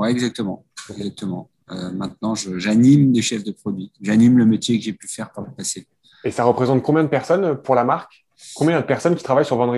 [0.00, 0.64] Oui, exactement.
[0.88, 1.50] exactement.
[1.70, 3.92] Euh, maintenant, j'anime des chefs de produits.
[4.00, 5.86] J'anime le métier que j'ai pu faire par le passé.
[6.24, 8.24] Et ça représente combien de personnes pour la marque?
[8.54, 9.70] Combien de personnes qui travaillent sur Van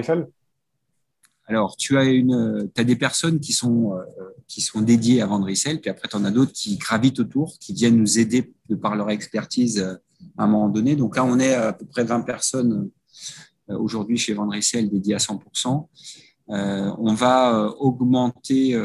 [1.49, 4.03] alors, tu as, une, as des personnes qui sont, euh,
[4.47, 7.75] qui sont dédiées à Van puis après, tu en as d'autres qui gravitent autour, qui
[7.75, 9.95] viennent nous aider de par leur expertise euh,
[10.39, 10.95] à un moment donné.
[10.95, 12.89] Donc là, on est à peu près 20 personnes
[13.69, 15.89] aujourd'hui chez Van dédiées à 100%.
[16.47, 18.77] on va augmenter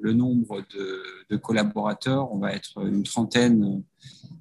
[0.00, 2.32] le nombre de, collaborateurs.
[2.32, 3.82] On va être une trentaine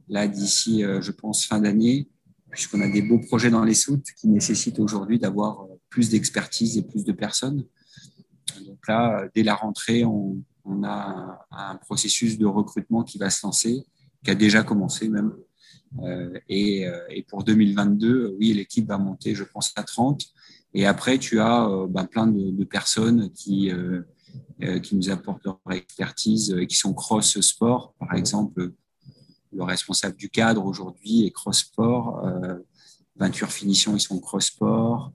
[0.09, 2.07] là d'ici, je pense, fin d'année,
[2.51, 6.83] puisqu'on a des beaux projets dans les soutes qui nécessitent aujourd'hui d'avoir plus d'expertise et
[6.83, 7.65] plus de personnes.
[8.65, 10.43] Donc là, dès la rentrée, on,
[10.83, 13.83] a un, processus de recrutement qui va se lancer,
[14.23, 15.33] qui a déjà commencé même.
[16.47, 16.85] et,
[17.27, 20.33] pour 2022, oui, l'équipe va monter, je pense, à 30.
[20.73, 24.01] Et après, tu as euh, ben, plein de, personnes qui, euh, euh,
[24.81, 27.93] qui nous apportent leur expertise et qui sont cross-sport.
[27.99, 28.71] Par exemple,
[29.51, 32.25] le responsable du cadre aujourd'hui est cross-sport.
[33.15, 35.11] Venture Finition, ils sont cross-sport.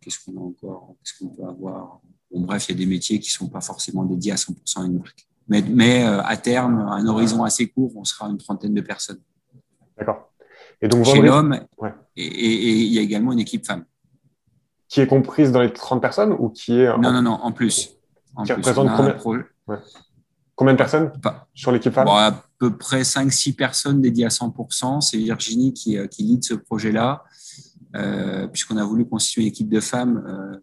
[0.00, 2.00] Qu'est-ce qu'on a encore Qu'est-ce qu'on peut avoir?
[2.30, 4.82] Bon, Bref, il y a des métiers qui ne sont pas forcément dédiés à 100%
[4.82, 5.26] à une marque.
[5.46, 9.20] Mais, mais à terme, à un horizon assez court, on sera une trentaine de personnes.
[9.96, 10.30] D'accord.
[10.82, 11.58] Et donc, Chez l'homme,
[12.16, 13.84] et il y a également une équipe femme
[14.88, 16.96] qui est comprise dans les 30 personnes ou qui est.
[16.98, 17.97] Non, non, non, en plus.
[18.44, 19.16] Qui représente combien,
[20.58, 21.12] combien de personnes
[21.54, 25.00] sur l'équipe femme À peu près 5-6 personnes dédiées à 100%.
[25.00, 27.22] C'est Virginie qui, euh, qui lead ce projet-là,
[27.94, 30.58] euh, puisqu'on a voulu constituer une équipe de femmes euh,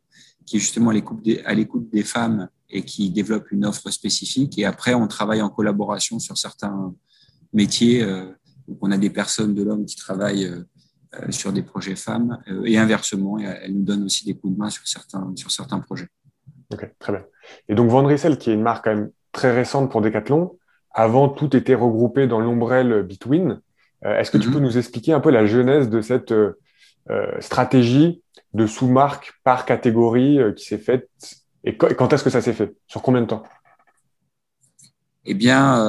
[0.45, 4.59] qui est justement à l'écoute des, femmes et qui développe une offre spécifique.
[4.59, 6.93] Et après, on travaille en collaboration sur certains
[7.51, 8.05] métiers.
[8.67, 10.53] donc, on a des personnes de l'homme qui travaillent
[11.31, 14.87] sur des projets femmes et inversement, elle nous donne aussi des coups de main sur
[14.87, 16.09] certains, sur certains projets.
[16.71, 17.23] Ok, très bien.
[17.69, 20.57] Et donc Vendrissel, qui est une marque quand même très récente pour Decathlon,
[20.91, 23.61] avant tout était regroupé dans l'ombrelle Between.
[24.05, 24.53] Euh, est-ce que tu mhm.
[24.53, 26.33] peux nous expliquer un peu la genèse de cette
[27.39, 28.23] stratégie
[28.55, 31.07] de sous-marque par catégorie qui s'est faite
[31.63, 32.75] et quand est-ce que ça s'est fait?
[32.87, 33.43] Sur combien de temps?
[35.25, 35.79] Eh bien,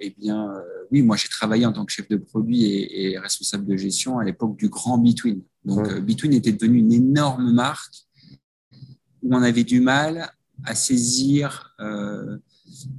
[0.00, 0.50] eh bien
[0.90, 4.24] oui, moi j'ai travaillé en tant que chef de produit et, responsable de gestion à
[4.24, 5.42] l'époque du grand Between.
[5.64, 7.94] Donc euh, Between était devenu une énorme marque
[9.22, 10.30] où on avait du mal
[10.64, 12.36] à saisir euh,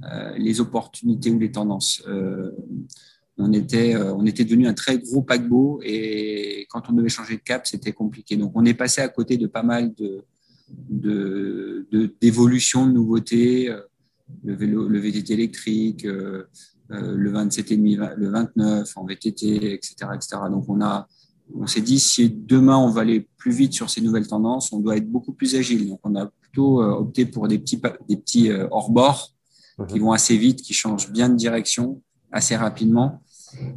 [0.04, 2.02] euh, les opportunités ou les tendances.
[3.38, 3.94] on était,
[4.26, 8.36] était devenu un très gros paquebot et quand on devait changer de cap, c'était compliqué.
[8.36, 10.24] Donc on est passé à côté de pas mal de
[12.20, 13.74] d'évolutions, de, de, nouveautés,
[14.42, 16.06] le, vélo, le VTT électrique,
[16.92, 19.94] euh, le 27,5, le 29 en VTT, etc.
[20.14, 20.36] etc.
[20.50, 21.08] Donc on, a,
[21.58, 24.80] on s'est dit, si demain on va aller plus vite sur ces nouvelles tendances, on
[24.80, 25.88] doit être beaucoup plus agile.
[25.88, 29.34] Donc on a plutôt euh, opté pour des petits, des petits euh, hors-bord
[29.78, 29.86] mhm.
[29.86, 33.22] qui vont assez vite, qui changent bien de direction assez rapidement.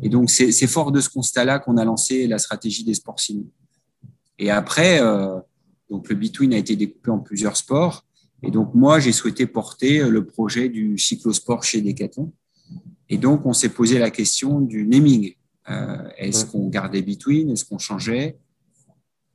[0.01, 3.49] Et donc, c'est, fort de ce constat-là qu'on a lancé la stratégie des sports signés.
[4.39, 5.01] Et après,
[5.89, 8.05] donc le Between a été découpé en plusieurs sports.
[8.41, 12.31] Et donc, moi, j'ai souhaité porter le projet du cyclosport chez Decathlon.
[13.09, 15.35] Et donc, on s'est posé la question du naming.
[15.69, 18.37] Euh, est-ce qu'on gardait Between Est-ce qu'on changeait?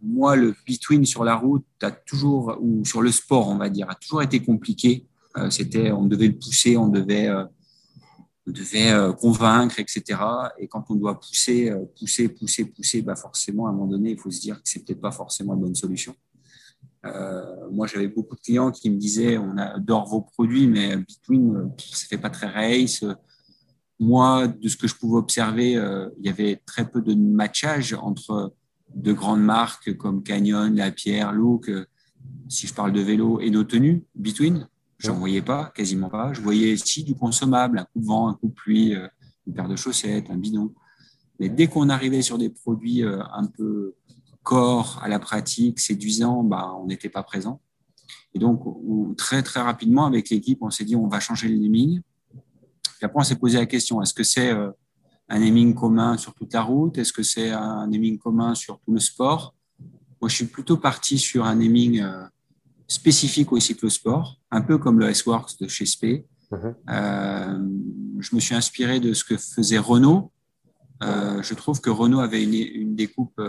[0.03, 3.90] Moi, le Between sur la route a toujours, ou sur le sport, on va dire,
[3.90, 5.07] a toujours été compliqué.
[5.37, 7.45] Euh, c'était, on devait le pousser, on devait, euh,
[8.47, 10.21] on devait convaincre, etc.
[10.59, 14.19] Et quand on doit pousser, pousser, pousser, pousser, bah forcément, à un moment donné, il
[14.19, 16.14] faut se dire que c'est peut-être pas forcément la bonne solution.
[17.71, 22.07] moi, j'avais beaucoup de clients qui me disaient on adore vos produits, mais Between, ça
[22.09, 23.05] fait pas très race
[24.00, 27.92] moi, de ce que je pouvais observer, euh, il y avait très peu de matchage
[27.92, 28.54] entre
[28.94, 31.84] de grandes marques comme Canyon, La Pierre, Look, euh,
[32.48, 34.66] si je parle de vélo, et nos tenues, Between.
[34.96, 36.32] Je n'en voyais pas, quasiment pas.
[36.32, 39.06] Je voyais si du consommable, un coup de vent, un coup de pluie, euh,
[39.46, 40.74] une paire de chaussettes, un bidon.
[41.38, 43.94] Mais dès qu'on arrivait sur des produits un peu
[44.42, 47.62] corps à la pratique, séduisants, bah, on n'était pas présent.
[48.34, 48.62] Et donc,
[49.16, 52.02] très, très rapidement, avec l'équipe, on s'est dit, on va changer le naming
[53.00, 54.70] puis après, on s'est posé la question, est-ce que c'est euh,
[55.30, 56.98] un naming commun sur toute la route?
[56.98, 59.54] Est-ce que c'est un naming commun sur tout le sport?
[60.20, 62.26] Moi, je suis plutôt parti sur un naming euh,
[62.88, 66.28] spécifique au cyclosport, un peu comme le S-Works de chez SP.
[66.52, 66.74] Mhm.
[66.90, 67.58] Euh,
[68.18, 70.30] je me suis inspiré de ce que faisait Renault.
[71.00, 73.40] je trouve que Renault avait une, découpe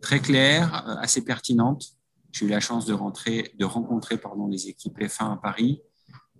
[0.00, 1.86] très claire, assez pertinente.
[2.30, 5.82] J'ai eu la chance de, rentrer, de rencontrer pardon, les équipes F1 à Paris.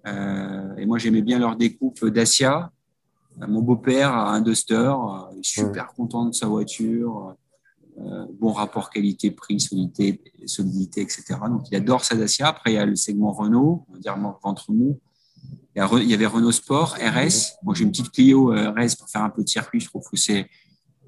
[0.06, 2.72] Euh, et moi, j'aimais bien leur découpe Dacia.
[3.40, 7.34] Euh, mon beau-père a un Duster, euh, il est super content de sa voiture,
[8.40, 11.34] bon rapport qualité-prix, solidité, solidité, etc.
[11.48, 12.48] Donc, il adore sa Dacia.
[12.48, 14.98] Après, il y a le segment Renault, on va dire ventre mou.
[15.76, 17.58] Il y avait Renault Sport, RS.
[17.62, 19.80] Moi, j'ai une petite Clio RS pour faire un peu de circuit.
[19.80, 20.48] Je trouve que c'est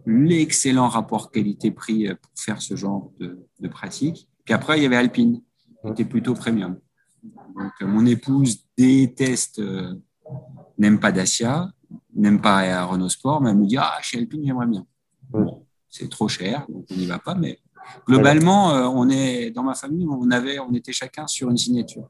[0.04, 4.28] l'excellent rapport qualité-prix pour faire ce genre de, de pratique.
[4.44, 5.40] Puis après, il y avait Alpine,
[5.82, 6.76] qui était plutôt premium.
[7.22, 9.94] Donc, mon épouse déteste, euh,
[10.78, 11.70] n'aime pas Dacia,
[12.14, 14.86] n'aime pas Renault Sport, mais elle me dit Ah, chez Alpine, j'aimerais bien.
[15.88, 17.58] c'est trop cher, donc on n'y va pas, mais
[18.06, 22.08] globalement, euh, on est, dans ma famille, on, avait, on était chacun sur une signature.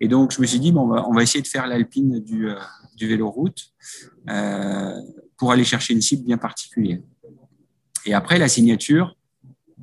[0.00, 2.48] Et donc, je me suis dit, bon, on va, essayer de faire l'alpine du,
[2.96, 3.72] du vélo route
[5.38, 7.00] pour aller chercher une cible bien particulière.
[8.04, 9.25] Et après, la signature, euh,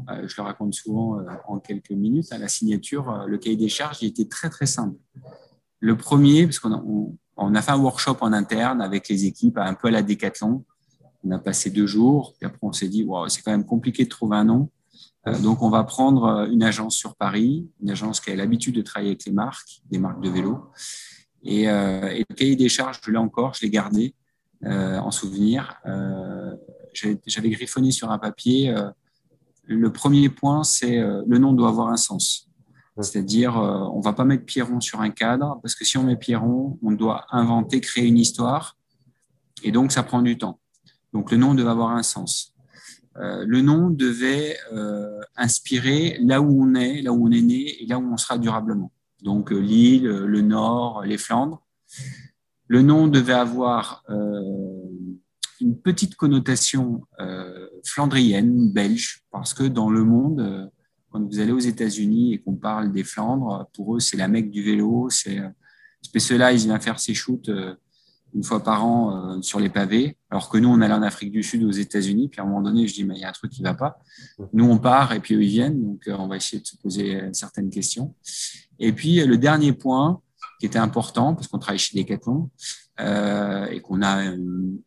[0.08, 3.98] je le raconte souvent euh, en quelques minutes, la signature, euh, le cahier des charges,
[4.02, 4.98] il était très, très simple.
[5.80, 9.90] Le premier, parce qu'on a, fait un workshop en interne avec les équipes, un peu
[9.90, 10.64] à la décathlon.
[11.24, 14.04] On a passé deux jours, puis après on s'est dit, wow, c'est quand même compliqué
[14.04, 14.70] de trouver un nom.
[15.42, 19.12] donc on va prendre une agence sur Paris, une agence qui a l'habitude de travailler
[19.12, 20.72] avec les marques, des marques de vélo.
[21.44, 24.16] Et, et le cahier des charges, je l'ai encore, je l'ai gardé
[24.66, 25.82] en souvenir.
[27.26, 28.74] J'avais griffonné sur un papier
[29.66, 32.50] le premier point, c'est euh, le nom doit avoir un sens.
[33.00, 36.16] C'est-à-dire, euh, on va pas mettre Pierron sur un cadre, parce que si on met
[36.16, 38.78] Pierron, on doit inventer, créer une histoire,
[39.64, 40.60] et donc ça prend du temps.
[41.12, 42.54] Donc le nom devait avoir un sens.
[43.18, 44.58] Euh, le nom devait
[45.36, 48.38] inspirer là où on est, là où on est né, et là où on sera
[48.38, 48.92] durablement.
[49.24, 51.64] Donc l'île, le Nord, les Flandres.
[52.68, 54.04] Le nom devait avoir
[55.64, 60.66] une petite connotation euh, flandrienne, belge, parce que dans le monde, euh,
[61.10, 64.50] quand vous allez aux États-Unis et qu'on parle des Flandres, pour eux, c'est la mecque
[64.50, 65.10] du vélo.
[65.10, 65.50] C'est euh,
[66.02, 67.50] Specialized vient faire ses shoots
[68.36, 71.44] une fois par an sur les pavés, alors que nous, on allait en Afrique du
[71.44, 73.32] Sud, aux États-Unis, puis à un moment donné, je dis, mais il y a un
[73.32, 74.02] truc qui ne va pas.
[74.52, 77.22] Nous, on part et puis eux, ils viennent, donc on va essayer de se poser
[77.32, 78.16] certaines questions.
[78.80, 80.20] Et puis, le dernier point
[80.60, 82.50] qui était important, parce qu'on travaille chez Decathlon,
[83.00, 84.80] euh, et qu'on a une,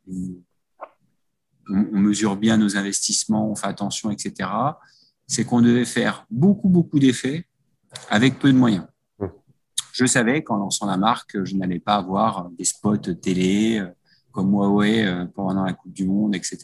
[1.69, 4.49] on, mesure bien nos investissements, on fait attention, etc.,
[5.27, 7.47] c'est qu'on devait faire beaucoup, beaucoup d'effets
[8.11, 8.87] avec peu de moyens.
[9.93, 13.89] Je savais qu'en lançant la marque, je n'allais pas avoir des spots télé euh,
[14.31, 16.59] comme Huawei euh, pendant la Coupe du Monde, etc.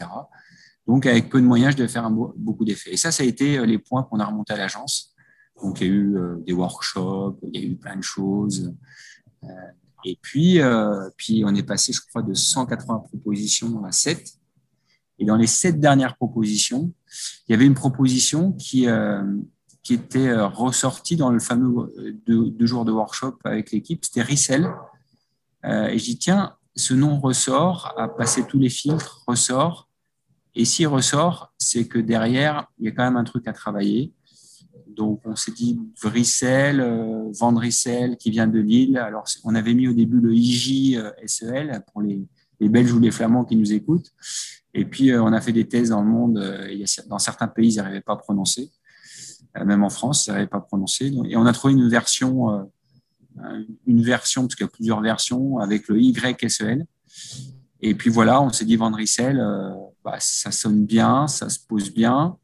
[0.87, 2.93] Donc, avec peu de moyens, je devais faire beaucoup d'effets.
[2.93, 5.15] Et ça, ça a été euh, les points qu'on a remontés à l'agence.
[5.63, 8.75] Donc, il y a eu des workshops, il y a eu plein de choses.
[10.05, 10.59] Et puis,
[11.17, 14.42] puis on est passé, je crois, de 180 propositions à 7.
[15.19, 16.93] Et dans les sept dernières propositions,
[17.47, 19.23] il y avait une proposition qui, euh,
[19.83, 24.23] qui était euh, ressortie dans le fameux euh, deux, jours de workshop avec l'équipe, c'était
[24.23, 24.71] Rissel.
[25.65, 29.89] et je dis, tiens, ce nom ressort, a passé tous les filtres, ressort.
[30.55, 34.13] Et s'il ressort, c'est que derrière, il y a quand même un truc à travailler.
[34.87, 38.99] Donc, on s'est dit Vrissel, euh, Vandrissel, qui vient de Lille.
[38.99, 42.27] Alors, on avait mis au début le IJ-SEL pour les,
[42.61, 44.13] les Belges ou les Flamands qui nous écoutent.
[44.75, 46.39] Et puis, euh, on a fait des thèses dans le monde.
[46.39, 48.71] Euh, dans certains pays, ils n'arrivaient pas à prononcer.
[49.57, 51.13] Euh, même en France, ils n'arrivaient pas à prononcer.
[51.27, 52.71] Et on a trouvé une version,
[53.87, 56.87] une version, parce qu'il y a plusieurs versions, avec le YSEL.
[57.81, 59.43] Et puis voilà, on s'est dit Vandrissel,
[60.05, 62.37] bah, ça sonne bien, ça se pose bien.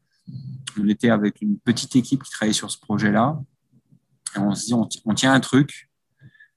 [0.79, 3.39] On était avec une petite équipe qui travaillait sur ce projet-là.
[4.35, 5.89] Et on se dit, on, tient un truc,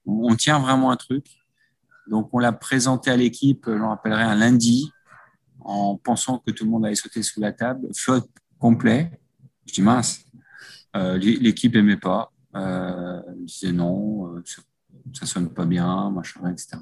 [0.05, 1.25] on tient vraiment un truc.
[2.07, 4.91] Donc on l'a présenté à l'équipe, je rappellerai un lundi
[5.63, 9.11] en pensant que tout le monde allait sauter sous la table, flotte complet.
[9.65, 10.21] Je dis mince,
[10.95, 12.31] euh, l'équipe n'aimait pas.
[12.55, 14.61] Euh, disait non, euh, ça,
[15.21, 16.77] ne sonne pas bien, machin, etc.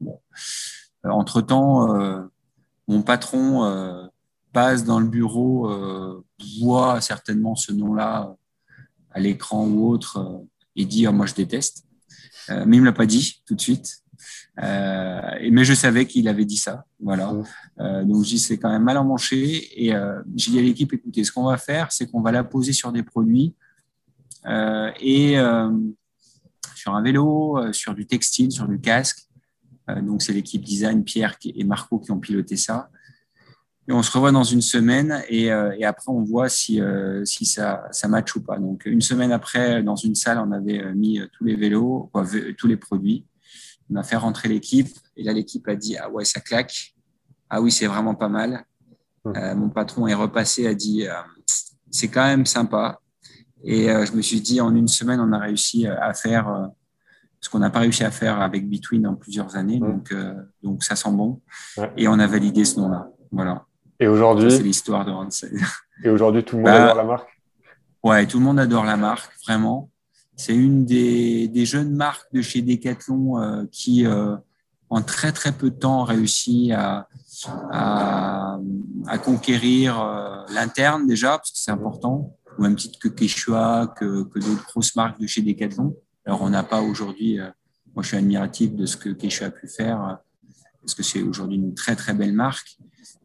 [0.00, 0.20] Bon.
[1.04, 1.86] entre temps,
[2.88, 4.10] mon patron
[4.52, 5.70] passe dans le bureau,
[6.60, 8.34] voit certainement ce nom-là
[9.12, 11.86] à l'écran ou autre, et dit ah, moi je déteste.
[12.48, 14.01] mais il me l'a pas dit tout de suite.
[14.62, 16.84] Euh, mais je savais qu'il avait dit ça.
[17.00, 17.34] Voilà.
[17.80, 19.68] Euh, donc, j'y c'est quand même mal emmanché.
[19.82, 22.44] Et euh, j'ai dit à l'équipe, écoutez, ce qu'on va faire, c'est qu'on va la
[22.44, 23.54] poser sur des produits
[24.44, 25.36] et
[26.74, 29.28] sur un vélo, sur du textile, sur du casque.
[30.02, 32.90] donc, c'est l'équipe design, Pierre et Marco qui ont piloté ça.
[33.88, 36.80] Et on se revoit dans une semaine et, et après, on voit si,
[37.22, 38.58] si ça, ça match ou pas.
[38.58, 42.10] Donc, une semaine après, dans une salle, on avait mis tous les vélos,
[42.58, 43.24] tous les produits.
[43.90, 46.94] On a fait rentrer l'équipe et là, l'équipe a dit Ah ouais, ça claque.
[47.50, 48.64] Ah oui, c'est vraiment pas mal.
[49.24, 49.34] Hum.
[49.36, 51.14] Euh, mon patron est repassé, a dit euh,
[51.90, 53.00] C'est quand même sympa.
[53.64, 56.70] Et euh, je me suis dit En une semaine, on a réussi à faire
[57.40, 59.80] ce qu'on n'a pas réussi à faire avec Between en plusieurs années.
[59.82, 59.92] Hum.
[59.92, 60.14] Donc,
[60.62, 61.40] donc, ça sent bon.
[61.96, 63.08] Et on a validé ce nom-là.
[63.30, 63.66] Voilà.
[64.00, 65.52] Et aujourd'hui C'est l'histoire de Ransel.
[66.04, 67.40] Et aujourd'hui, tout le monde bah, adore la marque?
[68.02, 69.90] Ouais, tout le monde adore la marque, vraiment.
[70.36, 74.36] C'est une des, jeunes marques de chez Decathlon euh, qui, euh,
[74.88, 77.08] en très très peu de temps, a réussi à,
[79.24, 84.38] conquérir euh, l'interne déjà, parce que c'est important, au même titre que Quechua, que, que
[84.38, 85.96] d'autres grosses marques de chez Decathlon.
[86.24, 87.38] Alors, on n'a pas aujourd'hui,
[87.94, 90.18] moi je suis admiratif de ce que Quechua a pu faire,
[90.80, 92.78] parce que c'est aujourd'hui une très très belle marque.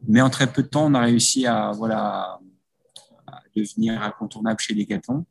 [0.06, 2.38] Mais en très peu de temps, on a réussi à, voilà,
[3.26, 5.24] à devenir incontournable chez Decathlon.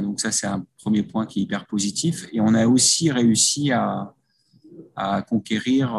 [0.00, 2.26] Donc ça, c'est un premier point qui est hyper positif.
[2.32, 4.14] Et on a aussi réussi à,
[4.94, 5.92] à conquérir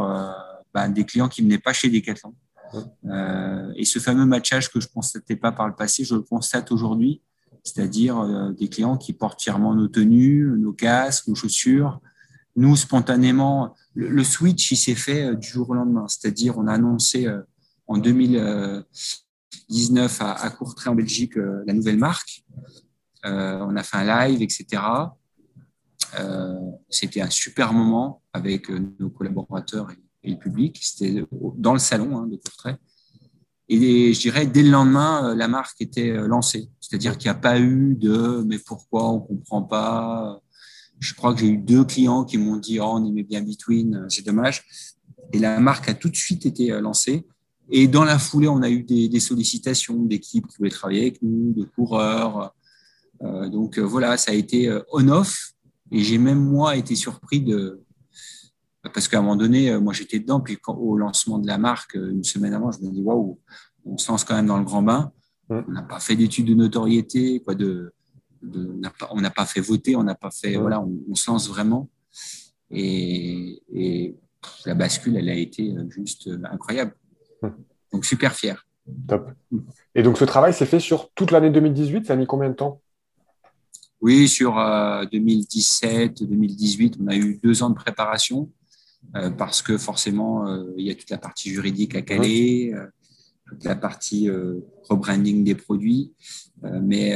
[0.74, 2.34] bah, des clients qui ne venaient pas chez Decathlon.
[3.76, 6.72] et ce fameux matchage que je ne constatais pas par le passé, je le constate
[6.72, 7.22] aujourd'hui
[7.66, 12.00] c'est-à-dire euh, des clients qui portent fièrement nos tenues, nos casques, nos chaussures.
[12.56, 16.74] Nous, spontanément, le, switch, il s'est fait euh, du jour au lendemain, c'est-à-dire on a
[16.74, 17.42] annoncé euh,
[17.88, 22.46] en 2019 à, à Courtrai en Belgique la nouvelle marque.
[23.26, 24.82] On a fait un live, etc.
[26.90, 29.90] C'était un super moment avec nos collaborateurs
[30.24, 30.80] et, le public.
[30.82, 31.24] C'était
[31.58, 32.78] dans le salon hein, de Courtrai.
[33.68, 36.70] Et je dirais, dès le lendemain, euh, la marque était euh, lancée.
[36.80, 40.40] C'est-à-dire qu'il n'y a pas eu de mais pourquoi on ne comprend pas.
[41.00, 43.96] Je crois que j'ai eu deux clients qui m'ont dit oh, on aimait bien Between,
[43.96, 44.64] euh, c'est dommage.
[45.34, 47.26] Et la marque a tout de suite été lancée.
[47.70, 51.52] Et dans la foulée, on a eu des, sollicitations d'équipes qui voulaient travailler avec nous,
[51.52, 52.54] de coureurs.
[53.22, 55.54] Donc voilà, ça a été on-off.
[55.92, 57.86] Et j'ai même moi été surpris de,
[58.90, 61.96] parce qu'à un moment donné, euh, moi j'étais dedans, puis au lancement de la marque,
[61.96, 63.40] euh, une semaine avant, je me dis waouh,
[63.86, 65.12] on se lance quand même dans le grand bain.
[65.50, 67.94] On n'a pas fait d'études de notoriété, quoi, de,
[69.12, 71.88] on n'a pas, fait voter, on n'a pas fait, voilà, on, se lance vraiment.
[72.72, 74.16] Et,
[74.66, 76.96] la bascule, elle a été euh, juste incroyable.
[77.92, 78.66] Donc super fier.
[79.08, 79.32] Top.
[79.94, 82.56] Et donc ce travail s'est fait sur toute l'année 2018, ça a mis combien de
[82.56, 82.82] temps?
[84.02, 84.56] Oui, sur
[85.12, 88.50] 2017, 2018, on a eu deux ans de préparation.
[89.16, 92.86] Euh, parce que forcément, euh, il y a toute la partie juridique à caler, euh,
[93.48, 94.28] toute la partie
[94.90, 96.14] rebranding des produits.
[96.64, 97.16] mais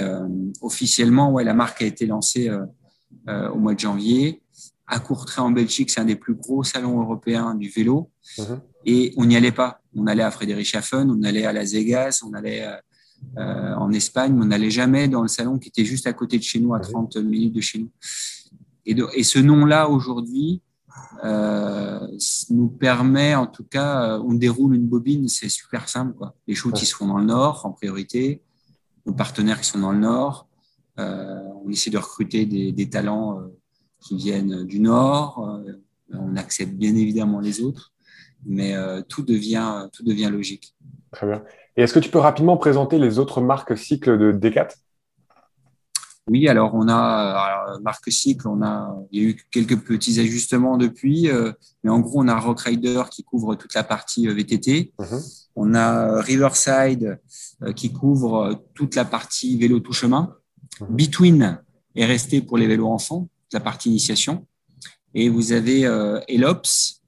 [0.62, 2.52] officiellement, ouais, la marque a été lancée
[3.28, 4.44] au mois de janvier.
[4.86, 8.12] À Courtrai en Belgique, c'est un des plus gros salons européens du vélo.
[8.38, 8.62] Mhm.
[8.86, 9.82] Et on n'y allait pas.
[9.96, 12.64] On allait à Friedrichshafen, on allait à Las Vegas, on allait
[13.38, 16.44] en Espagne, mais on n'allait jamais dans le salon qui était juste à côté de
[16.44, 17.90] chez nous, à 30 minutes de chez nous.
[18.86, 20.62] Et, et ce nom-là, aujourd'hui,
[21.24, 22.08] euh,
[22.50, 26.14] nous permet, en tout cas, euh, on déroule une bobine, c'est super simple.
[26.14, 26.36] Quoi.
[26.48, 28.42] Les shoots, qui se font dans le Nord en priorité,
[29.06, 30.48] nos partenaires qui sont dans le Nord.
[31.00, 33.42] Euh, on essaie de recruter des, talents
[34.00, 35.62] qui viennent du Nord.
[36.12, 37.94] on accepte bien évidemment les autres,
[38.46, 38.76] mais
[39.08, 40.76] tout, devient, tout devient logique.
[41.12, 41.44] Très bien.
[41.80, 44.72] Et est-ce que tu peux rapidement présenter les autres marques cycles de D4
[46.28, 50.78] oui, alors on a marque cycle, on a il y a eu quelques petits ajustements
[50.78, 54.34] depuis, euh, mais en gros on a Rock Rider qui couvre toute la partie euh,
[54.36, 55.22] VTT, mhm.
[55.56, 57.18] on a Riverside
[57.64, 60.36] euh, qui couvre toute la partie vélo tout chemin,
[60.82, 60.88] mhm.
[60.96, 61.62] Between
[61.96, 64.46] est resté pour les vélos enfants, la partie initiation,
[65.16, 65.82] et vous avez
[66.28, 67.02] Elops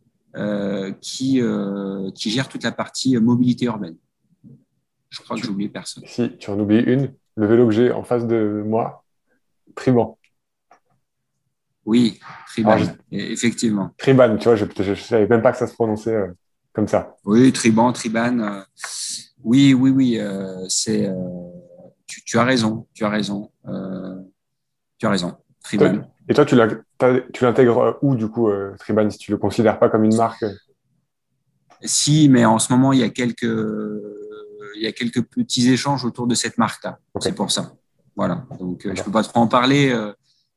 [1.02, 1.42] qui
[2.16, 3.98] qui gère toute la partie mobilité urbaine.
[5.12, 6.04] Je crois que j'ai oublié personne.
[6.08, 9.04] Si tu en oublies une, le vélo que j'ai en face de moi,
[9.76, 10.18] Triban.
[11.86, 12.78] Oui, Triban,
[13.12, 13.92] effectivement.
[13.98, 16.28] Triban, tu vois, je ne savais même pas que ça se prononçait euh,
[16.74, 17.16] comme ça.
[17.26, 18.40] Oui, Triban, Triban.
[18.40, 18.62] Euh,
[19.44, 21.10] oui, oui, oui, euh, c'est.
[22.08, 23.52] Tu, as raison, tu as raison.
[24.98, 25.36] tu as raison.
[25.64, 26.02] Triban.
[26.30, 30.06] Et toi, tu l'intègres où, du coup, Triban, si tu ne le considères pas comme
[30.06, 30.46] une marque?
[31.84, 33.44] Si, mais en ce moment, il y a quelques,
[34.76, 37.00] il y a quelques petits échanges autour de cette marque-là.
[37.20, 37.74] C'est pour ça.
[38.16, 38.46] Voilà.
[38.60, 40.14] Donc, euh, je ne peux pas trop en parler, euh,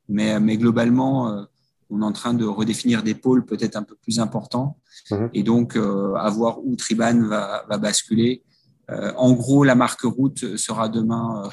[0.09, 1.43] mais, mais globalement, euh,
[1.89, 4.77] on est en train de redéfinir des pôles peut-être un peu plus importants.
[5.11, 5.29] Mhm.
[5.33, 8.43] Et donc, à voir où Triban va, va basculer.
[8.89, 11.49] en gros, la marque route sera demain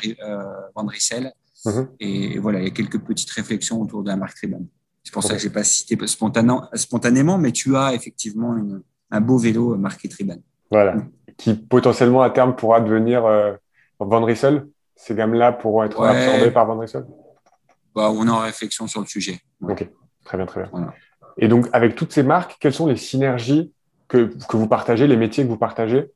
[0.75, 1.33] Van Rissel.
[1.66, 1.88] Mhm.
[2.01, 4.66] Et, voilà, il y a quelques petites réflexions autour de la marque Triban.
[5.05, 8.57] C'est pour ça que je n'ai pas cité spontanément, mais tu as effectivement
[9.11, 10.38] un beau vélo marqué Triban.
[10.70, 10.96] Voilà,
[11.42, 13.24] qui potentiellement à terme pourra devenir
[13.98, 14.66] Van Rissel
[15.02, 16.76] ces gammes-là pourront être absorbées par Van
[17.94, 19.40] bah, On est en réflexion sur le sujet.
[19.61, 19.88] Ok,
[20.24, 20.92] très bien, très bien.
[21.38, 23.72] Et donc, avec toutes ces marques, quelles sont les synergies
[24.07, 26.12] que, que vous partagez, les métiers que vous partagez?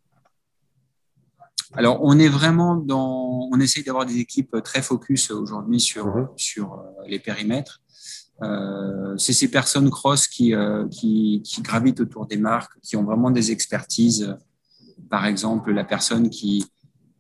[1.75, 3.49] Alors, on est vraiment dans.
[3.53, 6.29] On essaye d'avoir des équipes très focus aujourd'hui sur, mhm.
[6.37, 7.83] sur euh, les périmètres.
[8.43, 13.03] Euh, c'est ces personnes cross qui, euh, qui, qui, gravitent autour des marques, qui ont
[13.03, 14.37] vraiment des expertises.
[15.11, 16.65] Par exemple, la personne qui,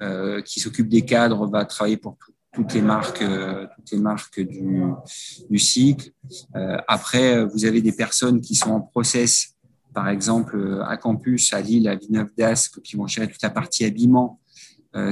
[0.03, 2.16] euh, qui s'occupe des cadres va travailler pour
[2.53, 6.11] toutes les marques, euh, toutes les marques du, cycle.
[6.55, 9.55] Euh, après, vous avez des personnes qui sont en process,
[9.95, 13.85] par exemple à campus à Lille, à Villeneuve d'Ascq, qui vont gérer toute la partie
[13.85, 14.41] habillement,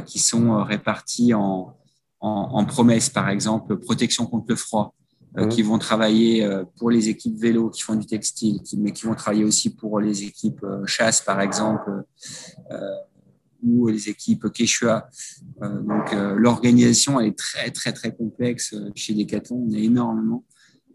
[0.06, 0.66] qui sont
[1.34, 1.76] en,
[2.20, 4.94] en promesses, par exemple protection contre le froid,
[5.34, 5.48] mmh.
[5.48, 9.44] qui vont travailler pour les équipes vélo qui font du textile, mais qui vont travailler
[9.44, 11.90] aussi pour les équipes chasse, par exemple,
[13.64, 15.08] beaucoup les équipes Quechua.
[15.60, 19.66] donc, l'organisation est très, très, très complexe chez Decathlon.
[19.68, 20.44] On est énormément.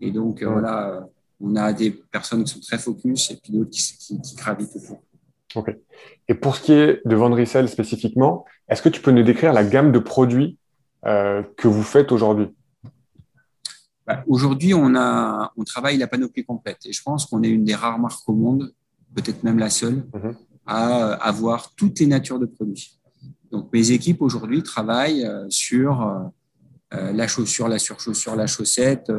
[0.02, 1.08] Et donc, voilà,
[1.42, 5.02] on a des personnes qui sont très focus et puis d'autres qui, qui, gravitent autour.
[5.56, 5.76] OK.
[6.28, 9.64] Et pour ce qui est de Vendricel spécifiquement, est-ce que tu peux nous décrire la
[9.64, 10.58] gamme de produits
[11.04, 12.48] que vous faites aujourd'hui?
[14.10, 16.80] Bah, Aujourd'hui, on, a, on travaille la panoplie complète.
[16.86, 18.74] Et je pense qu'on est une des rares marques au monde,
[19.16, 20.36] peut-être même la seule, mhm.
[20.66, 23.00] à avoir toutes les natures de produits.
[23.52, 26.20] Donc, mes équipes aujourd'hui travaillent euh, sur euh,
[26.94, 29.12] euh, la chaussure, la surchaussure, la chaussette,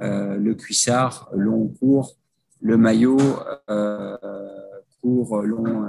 [0.00, 2.16] le cuissard long, court,
[2.60, 3.18] le maillot,
[5.00, 5.86] court, long,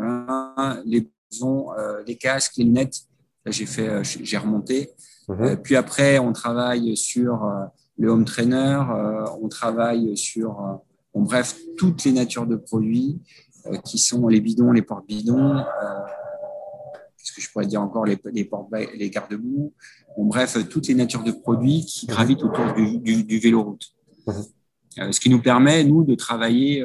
[0.85, 1.67] les blousons,
[2.05, 2.99] les casques, les lunettes.
[3.45, 4.91] J'ai fait, j'ai remonté.
[5.27, 5.57] Mhm.
[5.63, 7.49] puis après, on travaille sur
[7.97, 10.75] le home trainer, euh, on travaille sur, euh,
[11.21, 13.21] bref, toutes les natures de produits
[13.67, 15.63] euh, qui sont les bidons, les portes-bidons,
[17.17, 18.49] qu'est-ce que je pourrais dire encore, les, les,
[18.97, 19.73] les garde-boue,
[20.17, 23.93] bon, bref, toutes les natures de produits qui gravitent autour du, du, vélo-route.
[24.27, 25.11] Mhm.
[25.11, 26.83] ce qui nous permet, nous, de travailler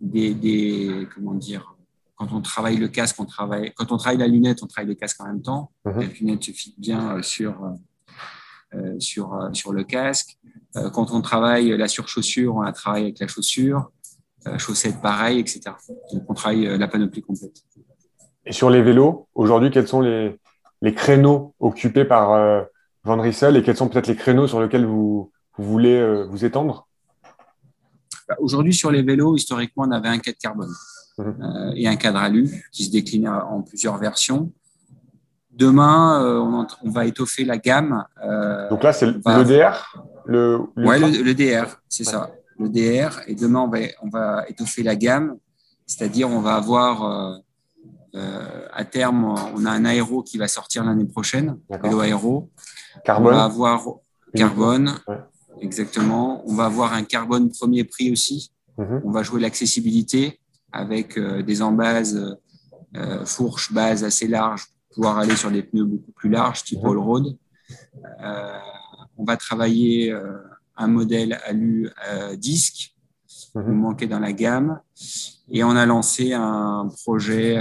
[0.00, 1.74] des, des, comment dire,
[2.16, 4.94] quand on travaille le casque, on travaille, quand on travaille la lunette, on travaille le
[4.94, 5.72] casque en même temps.
[5.86, 6.00] Mhm.
[6.00, 7.56] La lunette se fit bien sur,
[8.98, 10.38] sur, euh, sur le casque.
[10.76, 13.90] Euh, quand on travaille la surchaussure, on la travaille avec la chaussure.
[14.58, 15.60] chaussettes, pareil, etc.
[16.12, 17.62] Donc, on travaille la panoplie complète.
[18.46, 20.38] Et sur les vélos, aujourd'hui, quels sont les,
[20.80, 22.62] les, créneaux occupés par euh,
[23.04, 26.88] Van Riesel et quels sont peut-être les créneaux sur lesquels vous, vous voulez vous étendre?
[28.28, 30.72] Bah, Aujourd'hui, sur les vélos, historiquement, on avait un cadre carbone
[31.18, 31.72] mmh.
[31.76, 34.50] et un cadre alu qui se déclinait en plusieurs versions.
[35.52, 38.04] Demain, euh, on, va étoffer la gamme.
[38.22, 39.94] Euh, Donc là, c'est le DR
[40.26, 42.30] le, le, DR, c'est ça.
[42.58, 43.20] Le DR.
[43.26, 45.36] Et demain, on va, on va étoffer la gamme.
[45.86, 47.42] C'est-à-dire, on va avoir,
[48.14, 52.48] euh, à terme, on a un aéro qui va sortir l'année prochaine, vélo aéro.
[53.04, 53.34] Carbone.
[53.34, 53.86] On va avoir
[54.34, 54.94] carbone,
[55.60, 56.44] exactement.
[56.46, 58.52] On va avoir un carbone premier prix aussi.
[58.78, 59.02] Mhm.
[59.04, 60.38] On va jouer l'accessibilité
[60.72, 62.38] avec des embases
[63.24, 67.36] fourches, bases assez larges pouvoir aller sur des pneus beaucoup plus larges, type all-road.
[68.22, 68.58] Euh,
[69.16, 70.38] on va travailler euh,
[70.76, 72.94] un modèle alu euh, disque,
[73.26, 73.72] qui mhm.
[73.72, 74.80] manquait dans la gamme,
[75.50, 77.56] et on a lancé un projet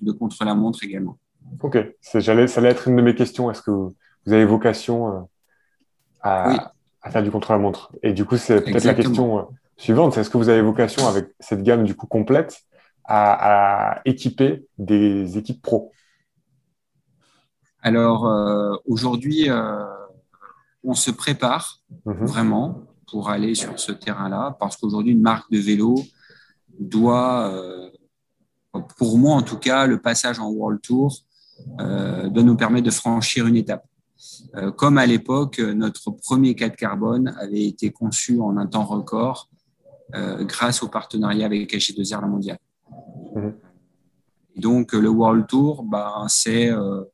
[0.00, 1.18] de contre-la-montre également.
[1.60, 1.78] Ok,
[2.14, 3.50] j'allais, ça allait être une de mes questions.
[3.50, 3.94] Est-ce que vous
[4.26, 5.28] avez vocation
[6.22, 6.72] à,
[7.10, 7.92] faire du contre-la-montre?
[8.02, 10.12] Et du coup, c'est peut-être la question suivante.
[10.14, 12.62] C'est est-ce que vous avez vocation avec cette gamme du coup complète?
[13.08, 15.92] À, équiper des équipes pro
[17.82, 19.84] Alors euh, aujourd'hui, euh,
[20.84, 22.26] on se prépare mhm.
[22.26, 25.96] vraiment pour aller sur ce terrain-là, parce qu'aujourd'hui, une marque de vélo
[26.78, 27.90] doit, euh,
[28.98, 31.24] pour moi en tout cas, le passage en World Tour
[31.78, 33.84] doit nous permettre de franchir une étape.
[34.76, 39.50] comme à l'époque, notre premier 4 carbone avait été conçu en un temps record
[40.12, 42.58] grâce au partenariat avec HG2R La Mondiale.
[43.34, 43.54] Mhm.
[44.56, 47.04] donc, le World Tour, bah, c'est euh,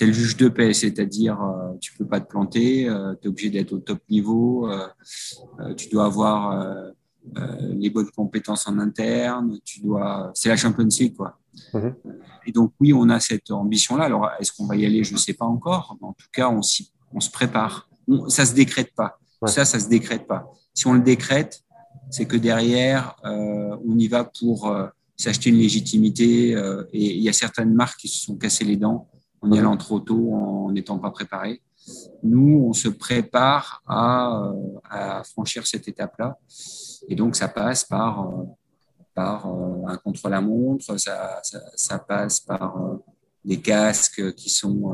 [0.00, 3.50] le juge de paix, c'est-à-dire euh, tu peux pas te planter, euh, tu es obligé
[3.50, 4.68] d'être au top niveau,
[5.76, 6.92] tu dois avoir
[7.60, 11.38] les bonnes compétences en interne, tu dois, c'est la Champions League quoi.
[11.72, 11.94] Mhm.
[12.46, 14.04] Et donc oui, on a cette ambition-là.
[14.04, 15.02] Alors est-ce qu'on va y aller?
[15.02, 15.96] Je ne sais pas encore.
[16.00, 16.60] Mais en tout cas, on,
[17.12, 17.88] on se prépare.
[18.28, 19.18] ça se décrète pas.
[19.46, 20.50] Ça, ça se décrète pas.
[20.74, 21.62] Si on le décrète,
[22.10, 24.70] c'est que derrière, on y va pour
[25.16, 26.54] s'acheter une légitimité.
[26.54, 29.08] Euh, et il y a certaines marques qui se sont cassées les dents
[29.40, 31.62] en y allant trop tôt, en n'étant pas préparés.
[32.22, 34.52] Nous, on se prépare à,
[34.92, 36.38] euh, franchir cette étape-là.
[37.08, 38.44] Et donc, ça passe par, euh,
[39.14, 42.98] par un contre-la-montre, ça, ça, passe par
[43.44, 44.92] des casques qui sont,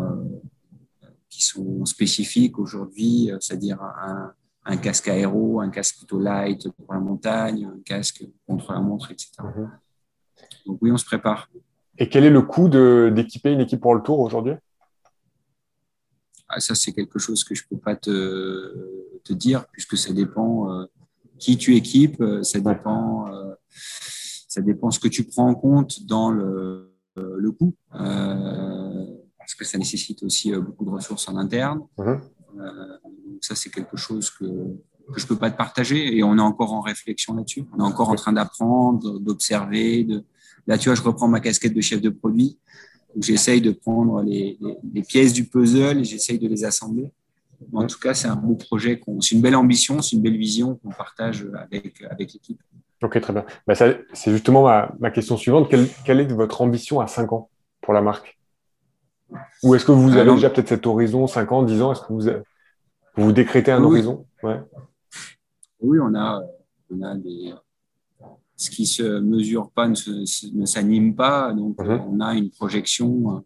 [1.29, 3.81] qui sont spécifiques aujourd'hui, c'est-à-dire
[4.65, 9.11] un, casque aéro, un casque plutôt light pour la montagne, un casque contre la montre,
[9.11, 9.43] etc.
[10.67, 11.49] Donc oui, on se prépare.
[11.99, 14.55] Et quel est le coût d'équiper une équipe pour le tour aujourd'hui?
[16.49, 20.13] Ah, Ça, c'est quelque chose que je ne peux pas te, te, dire, puisque ça
[20.13, 20.87] dépend euh,
[21.39, 23.55] qui tu équipes, euh, ça dépend, euh,
[24.49, 29.77] ça dépend ce que tu prends en compte dans le, le coût, parce que ça
[29.77, 31.83] nécessite aussi beaucoup de ressources en interne.
[31.99, 32.21] Mhm.
[33.41, 36.43] ça, c'est quelque chose que, que je ne peux pas te partager et on est
[36.43, 37.65] encore en réflexion là-dessus.
[37.73, 40.25] On est encore en train d'apprendre, d'observer, de,
[40.67, 42.59] Là, tu vois, je reprends ma casquette de chef de produit.
[43.21, 44.59] J'essaye de prendre les,
[45.07, 47.11] pièces du puzzle et j'essaye de les assembler.
[47.73, 49.01] En tout cas, c'est un beau projet.
[49.21, 52.61] C'est une belle ambition, c'est une belle vision qu'on partage avec, avec l'équipe.
[53.03, 53.45] Ok, très bien.
[53.67, 54.63] Bah, c'est justement
[54.99, 55.69] ma, question suivante.
[55.69, 57.51] Quelle, est votre ambition à 5 ans
[57.81, 58.39] pour la marque?
[59.63, 61.93] Ou est-ce que vous avez déjà peut-être cet horizon 5 ans, 10 ans?
[61.93, 62.29] Est-ce que vous,
[63.17, 64.27] vous, décrétez un horizon?
[65.81, 66.43] Oui, on a,
[66.91, 67.53] on a des,
[68.63, 71.53] ce qui se mesure pas ne, s'anime pas.
[71.53, 72.01] Donc, mhm.
[72.09, 73.41] on a une projection euh,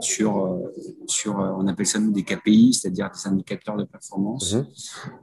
[0.00, 0.72] sur, euh,
[1.06, 4.54] sur, euh, on appelle ça nous des KPI, c'est-à-dire des indicateurs de performance.
[4.54, 4.66] Mhm.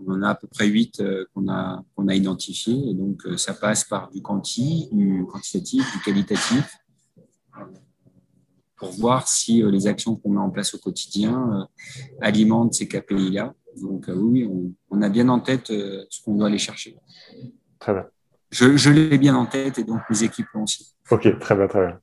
[0.06, 1.02] On en a à peu près 8
[1.34, 2.90] qu'on a, qu'on a identifiés.
[2.90, 6.78] Et donc, ça passe par du quanti, du quantitatif, du qualitatif,
[8.76, 11.68] pour voir si les actions qu'on met en place au quotidien
[12.22, 13.56] alimentent ces KPI-là.
[13.82, 16.96] Donc, oui, on, on, a bien en tête ce qu'on doit aller chercher.
[17.80, 18.06] Très bien
[18.52, 20.96] je, l'ai bien en tête et donc mes équipes aussi.
[21.12, 22.00] Ok, très bien, très bien.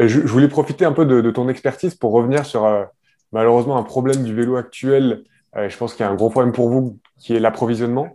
[0.00, 2.84] Euh, je, voulais profiter un peu de, ton expertise pour revenir sur euh,
[3.32, 5.24] malheureusement un problème du vélo actuel.
[5.56, 8.08] Euh, je pense qu'il y a un gros problème pour vous qui est l'approvisionnement.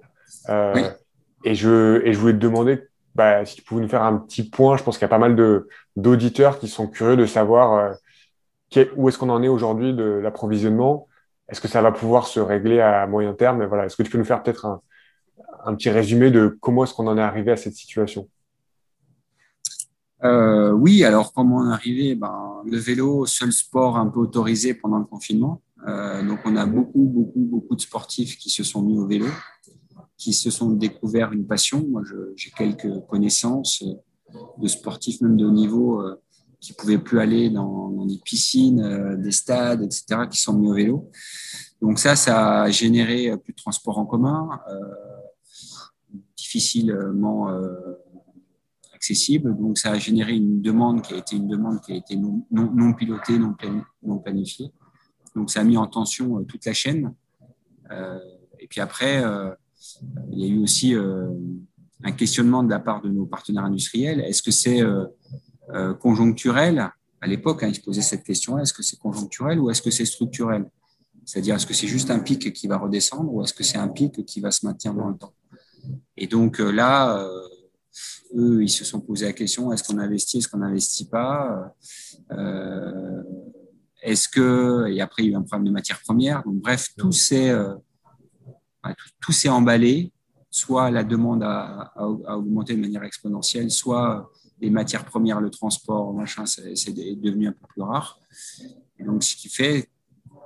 [1.46, 2.84] et, je, et je voulais te demander
[3.16, 4.76] bah, si tu pouvais nous faire un petit point.
[4.76, 5.36] Je pense qu'il y a pas mal
[5.96, 7.96] d'auditeurs qui sont curieux de savoir
[8.96, 11.08] où est-ce qu'on en est aujourd'hui de l'approvisionnement.
[11.48, 13.64] Est-ce que ça va pouvoir se régler à moyen terme?
[13.66, 13.86] Voilà.
[13.86, 14.82] Est-ce que tu peux nous faire peut-être un,
[15.66, 18.30] un petit résumé de comment est-ce qu'on en est arrivé à cette situation
[20.24, 22.16] euh, Oui, alors comment on est arrivé?
[22.16, 25.62] Ben, Le vélo, seul sport un peu autorisé pendant le confinement.
[25.88, 29.28] Euh, donc on a beaucoup, beaucoup, beaucoup de sportifs qui se sont mis au vélo,
[30.18, 31.86] qui se sont découverts une passion.
[31.88, 32.02] Moi,
[32.36, 33.84] j'ai quelques connaissances
[34.58, 36.22] de sportifs même de haut niveau euh,
[36.60, 40.74] qui pouvaient plus aller dans, dans des piscines, des stades, etc., qui sont mis au
[40.74, 41.10] vélo.
[41.82, 44.60] Donc ça, ça a généré plus de transport en commun
[46.50, 47.94] difficilement euh,
[48.94, 49.56] accessible.
[49.56, 52.94] Donc, ça a généré une demande qui a été une demande qui a été non,
[52.94, 54.72] pilotée, non, planifiée.
[55.36, 57.14] Donc, ça a mis en tension euh, toute la chaîne.
[57.92, 58.18] Euh,
[58.60, 59.24] et puis après,
[60.32, 64.20] il y a eu aussi un questionnement de la part de nos partenaires industriels.
[64.20, 64.82] Est-ce que c'est
[66.00, 66.92] conjoncturel?
[67.22, 69.92] À l'époque, hein, ils se posaient cette question est-ce que c'est conjoncturel ou est-ce que
[69.92, 70.70] c'est structurel?
[71.24, 73.88] C'est-à-dire, est-ce que c'est juste un pic qui va redescendre ou est-ce que c'est un
[73.88, 75.34] pic qui va se maintenir dans le temps?
[76.18, 77.48] Et donc euh, là, euh,
[78.36, 81.74] eux, ils se sont posé la question est-ce qu'on investit, est-ce qu'on n'investit pas
[82.32, 83.24] euh,
[84.02, 84.88] Est-ce que.
[84.90, 86.44] Et après, il y a eu un problème de matières premières.
[86.44, 87.54] Donc, bref, tout s'est
[89.22, 90.12] tout, s'est emballé.
[90.52, 96.46] Soit la demande a, augmenté de manière exponentielle, soit les matières premières, le transport, machin,
[96.46, 98.20] c'est devenu un peu plus rare.
[99.00, 99.90] donc, ce qui fait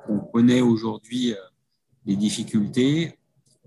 [0.06, 1.34] qu'on connaît aujourd'hui
[2.06, 3.18] des difficultés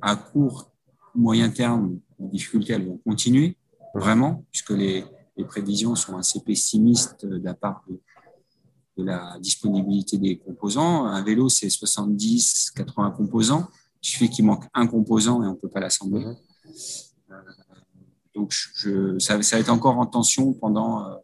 [0.02, 0.75] à court
[1.16, 3.56] moyen terme, les difficultés elles vont continuer,
[3.94, 5.04] vraiment, puisque les,
[5.48, 8.00] prévisions sont assez pessimistes de la part de,
[9.04, 11.04] la disponibilité des composants.
[11.04, 13.68] Un vélo, c'est 70, 80 composants.
[14.02, 16.24] Il suffit qu'il manque un composant et on ne peut pas l'assembler.
[16.24, 17.34] Euh,
[18.34, 21.16] donc, je, ça, va être encore en tension pendant, euh,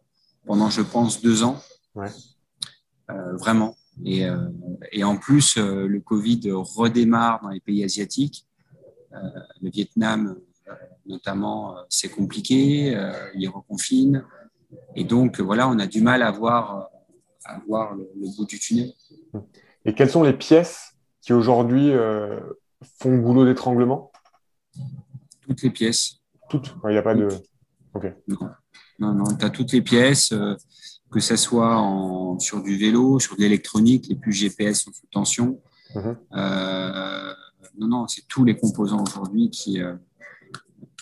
[0.45, 1.59] pendant je pense, deux ans.
[1.97, 3.75] Euh, vraiment.
[4.05, 4.27] Et,
[4.91, 8.45] et, en plus, le Covid redémarre dans les pays asiatiques.
[9.13, 9.19] Euh,
[9.61, 10.37] le Vietnam,
[10.67, 10.73] euh,
[11.05, 12.97] notamment, euh, c'est compliqué,
[13.35, 14.25] il reconfine.
[14.95, 16.89] Et donc, voilà, on a du mal à voir,
[17.45, 18.93] à voir le, bout du tunnel.
[19.85, 21.91] Et quelles sont les pièces qui aujourd'hui
[22.99, 24.11] font goulot d'étranglement?
[25.41, 26.21] Toutes les pièces.
[26.49, 26.75] Toutes?
[26.85, 27.27] Il n'y a pas de.
[28.99, 30.33] Non, non, tu as toutes les pièces,
[31.11, 35.07] que ce soit en, sur du vélo, sur de l'électronique, les plus GPS sont sous
[35.11, 35.61] tension.
[35.93, 36.17] Mhm
[37.77, 39.95] non, non, c'est tous les composants aujourd'hui qui, euh,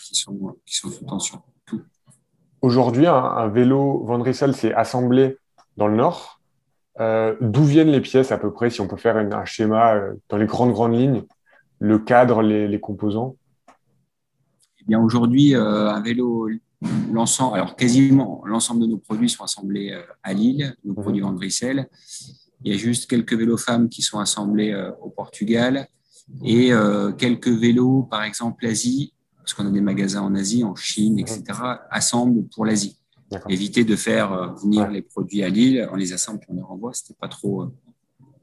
[0.00, 1.42] qui, sont, qui sont sous tension.
[2.62, 5.36] Aujourd'hui, un, vélo Van Rissel s'est assemblé
[5.76, 6.40] dans le Nord.
[7.00, 10.14] Euh, d'où viennent les pièces à peu près, si on peut faire un schéma euh,
[10.28, 11.24] dans les grandes, grandes lignes,
[11.80, 13.36] le cadre, les, composants?
[14.80, 16.48] Eh bien, aujourd'hui, un vélo,
[17.12, 21.02] l'ensemble, alors quasiment l'ensemble de nos produits sont assemblés à Lille, nos mhm.
[21.02, 21.36] produits Van.
[22.64, 25.88] Il y a juste quelques vélos femmes qui sont assemblés au Portugal
[26.44, 30.74] et euh, quelques vélos, par exemple l'Asie, parce qu'on a des magasins en Asie, en
[30.74, 31.42] Chine, etc.,
[31.90, 32.98] assemblent pour l'Asie.
[33.48, 36.62] Éviter de faire euh, venir les produits à Lille, on les assemble et on les
[36.62, 37.74] renvoie, c'était pas trop euh,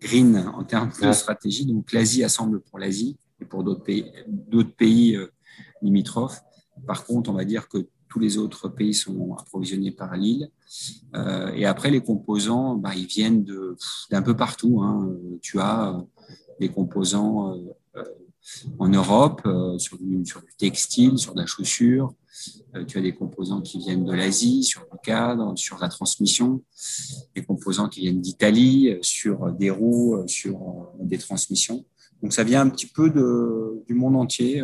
[0.02, 1.66] green en termes de stratégie.
[1.66, 5.18] Donc l'Asie assemble pour l'Asie et pour d'autres pays, d'autres pays
[5.82, 6.42] limitrophes.
[6.88, 10.50] Par contre, on va dire que tous les autres pays sont approvisionnés par Lille.
[11.16, 13.46] Euh, et après, les composants, bah, ils viennent
[14.10, 14.82] d'un peu partout.
[14.82, 15.10] Hein.
[15.42, 16.04] Tu as
[16.60, 18.04] des composants euh, euh,
[18.78, 20.24] en Europe euh, sur du,
[20.58, 22.14] textile, sur de la chaussure.
[22.88, 26.62] tu as des composants qui viennent de l'Asie, sur le cadre, sur la transmission.
[27.36, 31.86] Des composants qui viennent d'Italie, sur des roues, sur des transmissions.
[32.22, 33.10] Donc ça vient un petit peu
[33.88, 34.64] du monde entier.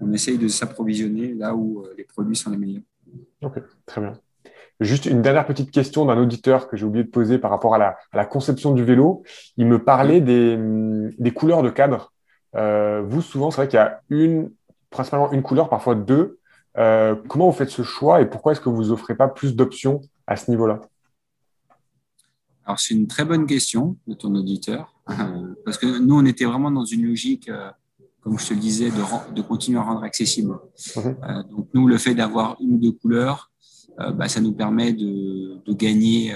[0.00, 2.82] on essaye de s'approvisionner là où les produits sont les meilleurs.
[3.42, 4.18] Ok, très bien.
[4.80, 7.96] Juste une dernière petite question d'un auditeur que j'ai oublié de poser par rapport à
[8.12, 9.22] la, conception du vélo.
[9.56, 12.12] Il me parlait des, couleurs de cadre.
[12.54, 14.50] vous, souvent, c'est vrai qu'il y a une,
[14.90, 16.38] principalement une couleur, parfois deux.
[16.74, 20.36] comment vous faites ce choix et pourquoi est-ce que vous offrez pas plus d'options à
[20.36, 20.80] ce niveau-là?
[22.66, 26.44] Alors, c'est une très bonne question de ton auditeur, euh, parce que nous, on était
[26.44, 27.70] vraiment dans une logique, euh,
[28.20, 30.58] comme je te le disais, de, de continuer à rendre accessible.
[30.96, 31.16] Mhm.
[31.22, 33.50] Euh, donc, nous, le fait d'avoir une ou deux couleurs,
[33.98, 36.34] bah, ça nous permet de, de gagner,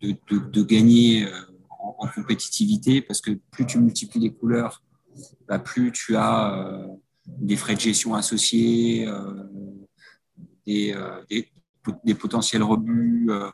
[0.00, 1.26] de, de, gagner
[1.98, 4.82] en, compétitivité, parce que plus tu multiplies les couleurs,
[5.48, 6.86] bah, plus tu as
[7.26, 9.08] des frais de gestion associés,
[10.66, 10.94] des,
[11.30, 11.48] des,
[12.04, 13.26] des potentiels rebuts.
[13.30, 13.50] Euh,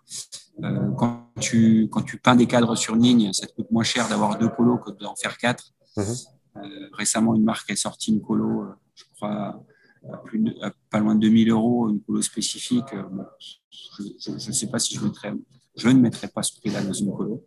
[0.62, 4.08] euh, quand, tu, quand tu peins des cadres sur ligne, ça te coûte moins cher
[4.08, 5.72] d'avoir deux colos que d'en faire quatre.
[5.96, 6.04] Mhm.
[6.56, 9.62] Euh, récemment, une marque a sorti une colo, je crois,
[10.24, 10.44] plus
[10.90, 12.94] pas loin de 2000 euros, une colo spécifique.
[14.20, 15.32] je ne sais pas si je mettrais,
[15.76, 17.46] je ne mettrais pas ce prix-là dans une colo.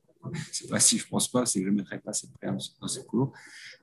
[0.51, 2.47] C'est pas si je pense pas, c'est que je ne mettrais pas ce prix
[2.81, 3.31] dans cette colo.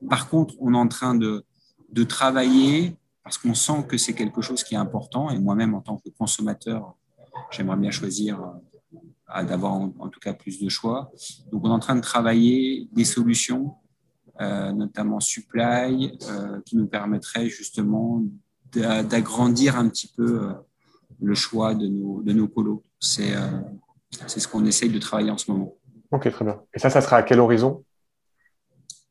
[0.09, 1.45] Par contre, on est en train de,
[1.91, 5.31] de travailler parce qu'on sent que c'est quelque chose qui est important.
[5.31, 6.97] Et moi-même, en tant que consommateur,
[7.51, 8.41] j'aimerais bien choisir
[9.37, 11.13] euh, d'avoir en, tout cas plus de choix.
[11.51, 13.75] Donc, on est en train de travailler des solutions,
[14.41, 18.23] euh, notamment supply, euh, qui nous permettraient justement
[18.73, 20.51] d'agrandir un petit peu
[21.21, 22.83] le choix de nos, de nos colos.
[23.01, 23.35] C'est
[24.27, 25.75] ce qu'on essaye de travailler en ce moment.
[26.11, 26.61] Ok, très bien.
[26.75, 27.85] Et ça, ça sera à quel horizon?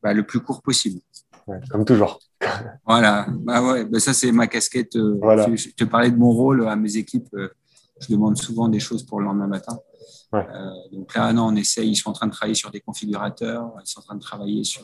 [0.03, 0.99] Bah, Le plus court possible
[1.70, 2.20] comme toujours.
[2.86, 4.95] voilà, bah ouais, bah ça c'est ma casquette.
[4.95, 5.20] Euh,
[5.55, 7.28] je, te parlais de mon rôle à mes équipes.
[7.34, 7.49] Euh,
[7.99, 9.80] je demande souvent des choses pour le lendemain matin.
[10.34, 10.39] Euh,
[10.91, 11.89] donc là, non, on essaye.
[11.89, 13.72] Ils sont en train de travailler sur des configurateurs.
[13.84, 14.84] Ils sont en train de travailler sur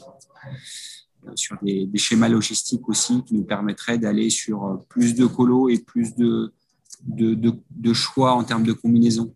[1.35, 6.15] sur des, schémas logistiques aussi qui nous permettraient d'aller sur plus de colos et plus
[6.15, 6.53] de,
[7.05, 9.33] de, de, choix en termes de combinaison.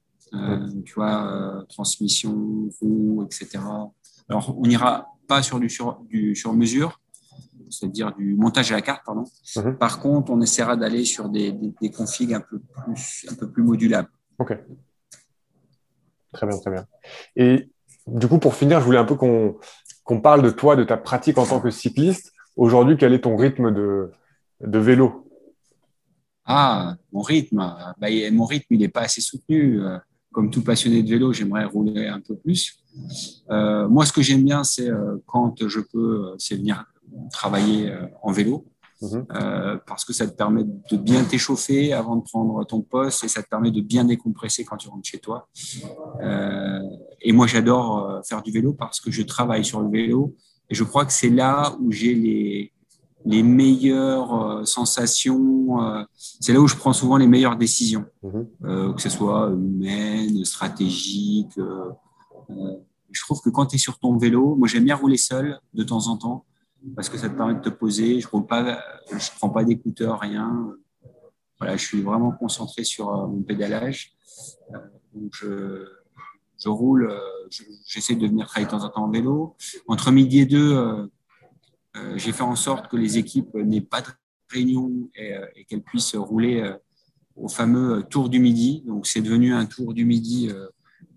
[0.85, 3.59] Tu vois, transmission, roue, etc.
[4.29, 6.99] Alors, on n'ira pas sur du sur, du sur mesure,
[7.69, 9.01] c'est-à-dire du montage à la carte.
[9.05, 9.25] Pardon.
[9.55, 9.77] Mhm.
[9.77, 13.63] Par contre, on essaiera d'aller sur des, des, configs un peu plus, un peu plus
[13.63, 14.09] modulables.
[14.39, 14.57] Ok.
[16.33, 16.87] Très bien, très bien.
[17.35, 17.69] Et
[18.07, 19.57] du coup, pour finir, je voulais un peu qu'on
[20.21, 22.33] parle de toi, de ta pratique en tant que cycliste.
[22.55, 24.11] Aujourd'hui, quel est ton rythme de,
[24.61, 25.27] de vélo?
[26.45, 27.57] Ah, mon rythme.
[27.99, 29.81] Bah, mon rythme, il n'est pas assez soutenu.
[30.31, 32.81] Comme tout passionné de vélo, j'aimerais rouler un peu plus.
[33.49, 36.85] Euh, moi, ce que j'aime bien, c'est euh, quand je peux, c'est venir
[37.31, 38.65] travailler euh, en vélo.
[39.01, 39.25] Mhm.
[39.33, 43.27] Euh, parce que ça te permet de bien t'échauffer avant de prendre ton poste et
[43.27, 45.47] ça te permet de bien décompresser quand tu rentres chez toi.
[46.21, 46.79] Euh,
[47.21, 50.35] et moi, j'adore faire du vélo parce que je travaille sur le vélo
[50.69, 52.73] et je crois que c'est là où j'ai les,
[53.25, 55.97] les meilleures sensations.
[56.15, 58.93] c'est là où je prends souvent les meilleures décisions, mhm.
[58.95, 61.59] que ce soit humaines, stratégiques.
[63.11, 65.83] je trouve que quand tu es sur ton vélo, moi j'aime bien rouler seul de
[65.83, 66.45] temps en temps
[66.95, 68.19] parce que ça te permet de te poser.
[68.19, 70.75] Je ne prends pas d'écouteurs, rien.
[71.59, 74.15] Voilà, je suis vraiment concentré sur euh, mon pédalage.
[74.73, 74.79] Euh,
[75.13, 75.85] donc je,
[76.57, 77.19] je roule, euh,
[77.85, 79.55] j'essaie de venir travailler de temps en temps en vélo.
[79.87, 81.07] Entre midi et deux,
[82.15, 84.07] j'ai fait en sorte que les équipes n'aient pas de
[84.49, 86.73] réunion et, et qu'elles puissent rouler
[87.35, 88.83] au fameux tour du midi.
[88.87, 90.49] Donc c'est devenu un tour du midi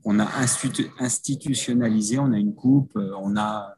[0.03, 0.29] qu'on a
[0.99, 2.19] institutionnalisé.
[2.19, 3.77] On a une coupe, on a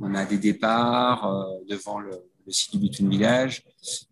[0.00, 3.64] on a des départs euh, devant le, site du Bitune Village.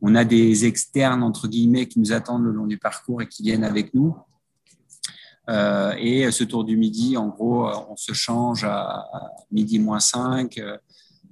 [0.02, 3.44] On a des externes, entre guillemets, qui nous attendent le long du parcours et qui
[3.44, 4.16] viennent avec nous.
[5.48, 9.04] Euh, et ce tour du midi, en gros, euh, on se change à,
[9.52, 10.60] midi moins 5,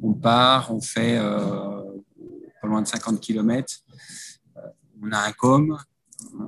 [0.01, 3.81] on part, on fait pas loin de 50 km.
[5.03, 5.77] on a un com,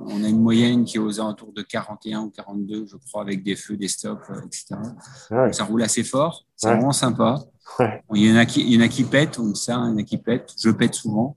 [0.07, 3.43] on a une moyenne qui est aux alentours de 41 ou 42, je crois, avec
[3.43, 4.75] des feux, des stops, etc.
[5.51, 7.39] Ça roule assez fort, c'est vraiment sympa.
[8.13, 9.93] Il, y en a qui, il y en a qui pètent, donc ça, il y
[9.93, 10.53] en a qui pètent.
[10.61, 11.35] Je pète souvent.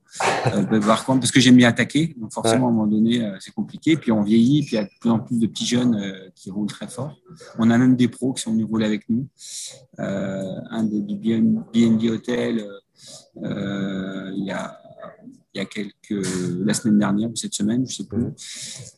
[0.54, 2.14] euh, par contre, parce que j'aime bien attaquer.
[2.16, 3.96] Donc forcément, à un moment donné, euh, c'est compliqué.
[3.96, 6.28] Puis on vieillit, puis il y a de plus en plus de petits jeunes euh,
[6.34, 7.16] qui roulent très fort.
[7.58, 9.26] On a même des pros qui sont venus rouler avec nous.
[9.98, 12.64] Euh, un des, du BNB Hotel,
[13.36, 14.77] il y a
[15.58, 16.26] il y a quelques,
[16.64, 18.26] la semaine dernière ou cette semaine, je sais plus.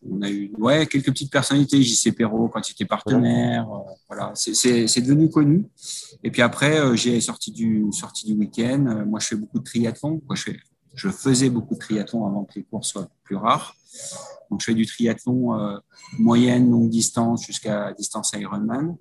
[0.09, 3.67] On a eu ouais, quelques petites personnalités, JC Perrault quand il était partenaire.
[3.71, 5.65] Euh, voilà, c'est devenu connu.
[6.23, 8.87] Et puis après, euh, j'ai sorti du, sorti du week-end.
[8.87, 10.21] Euh, moi, je fais beaucoup de triathlon.
[10.35, 10.57] je, fais,
[10.95, 13.75] je faisais beaucoup de triathlon avant que les courses soient plus rares.
[14.51, 15.81] Donc, je fais du triathlon
[16.19, 18.97] moyenne, longue distance jusqu'à distance Ironman.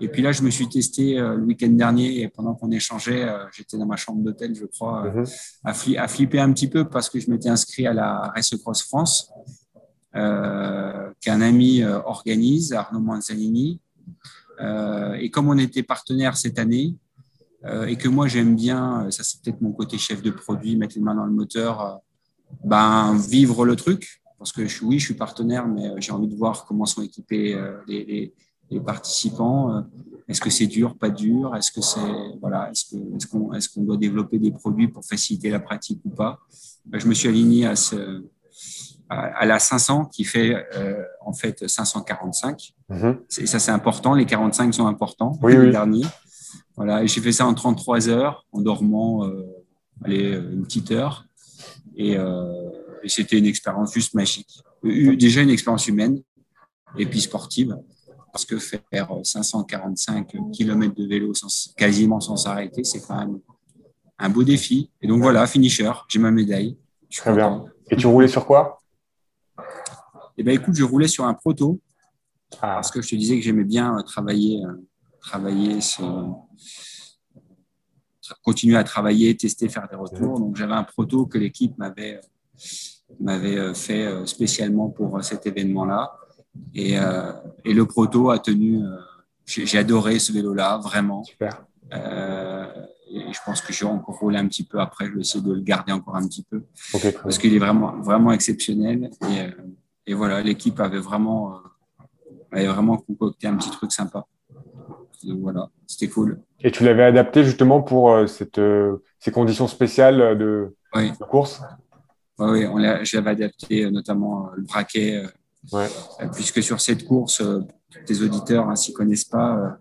[0.00, 3.76] Et puis là, je me suis testé le week-end dernier et pendant qu'on échangeait, j'étais
[3.76, 5.24] dans ma chambre d'hôtel, je crois, mhm.
[5.64, 9.32] à, flipper un petit peu parce que je m'étais inscrit à la Race Cross France,
[10.12, 13.80] qu'un ami organise, Arnaud Manzanini.
[15.18, 16.94] et comme on était partenaire cette année,
[17.64, 20.76] euh, et que moi j'aime bien, euh, ça c'est peut-être mon côté chef de produit,
[20.76, 21.94] mettre les mains dans le moteur, euh,
[22.64, 24.22] ben, vivre le truc.
[24.38, 27.60] Parce que je, oui, je suis partenaire, mais j'ai envie de voir comment sont équipés
[27.88, 28.34] les, les,
[28.84, 29.84] participants.
[30.28, 32.00] Est-ce que c'est dur, pas dur Est-ce que c'est
[32.40, 32.90] voilà, est-ce
[33.26, 36.38] qu'on est qu'on est doit développer des produits pour faciliter la pratique ou pas?
[36.84, 38.24] Ben, Je me suis aligné à, ce,
[39.08, 40.54] à, la 500 qui fait
[41.24, 42.74] en fait 545.
[42.90, 43.16] Mm-hmm.
[43.40, 44.14] Et ça c'est important.
[44.14, 45.38] Les 45 sont importants.
[45.42, 45.70] Oui, les oui.
[45.70, 46.04] derniers.
[46.78, 49.44] Voilà, et j'ai fait ça en 33 heures, en dormant euh,
[50.04, 51.26] allez, une petite heure.
[51.98, 52.70] Euh,
[53.02, 54.62] et, c'était une expérience juste magique.
[54.84, 56.22] Déjà une expérience humaine
[56.96, 57.76] et puis sportive,
[58.32, 63.40] parce que faire 545 km de vélo sans, quasiment sans s'arrêter, c'est quand même
[64.18, 64.90] un beau défi.
[65.00, 66.76] Et donc voilà, finisher, j'ai ma médaille.
[67.10, 67.64] Très bien.
[67.90, 68.80] Et tu roulais sur quoi?
[70.36, 71.80] Eh ben écoute, je roulais sur un proto,
[72.56, 72.76] ah.
[72.76, 74.72] parce que je te disais que j'aimais bien travailler euh,
[75.20, 75.78] travailler,
[78.42, 80.38] continuer à travailler, tester, faire des retours.
[80.38, 82.20] Donc j'avais un proto que l'équipe m'avait
[83.20, 86.12] m'avait fait euh, spécialement pour euh, cet événement-là.
[86.74, 87.32] Et, euh,
[87.64, 88.82] et, le proto a tenu.
[89.46, 91.24] J'ai adoré ce vélo-là, vraiment.
[91.24, 91.64] Super.
[91.90, 95.06] et je pense que je vais encore rouler un petit peu après.
[95.06, 96.64] Je vais essayer de le garder encore un petit peu.
[97.22, 99.10] parce qu'il est vraiment, vraiment exceptionnel.
[99.30, 101.60] Et, et voilà, l'équipe avait vraiment,
[102.52, 104.26] avait vraiment concocté un petit truc sympa
[105.24, 106.40] voilà, c'était cool.
[106.60, 110.74] Et tu l'avais adapté justement pour euh, cette, euh, ces conditions spéciales de,
[111.28, 111.62] course?
[112.38, 115.22] Oui, ouais, j'avais adapté euh, notamment le braquet,
[116.34, 117.42] puisque sur cette course,
[118.06, 119.78] tes auditeurs ne hein, s'y connaissent pas,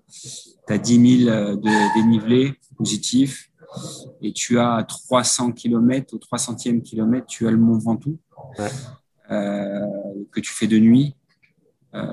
[0.67, 3.51] tu as 10 000 de dénivelé positif
[4.21, 8.17] et tu as 300 km, au 300e kilomètre, tu as le Mont Ventoux
[9.29, 11.15] que tu fais de nuit.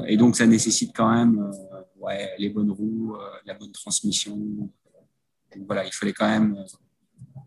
[0.06, 1.52] et donc, ça nécessite quand même
[2.38, 4.38] les bonnes roues, euh, la bonne transmission.
[5.66, 6.64] voilà, il fallait quand même euh,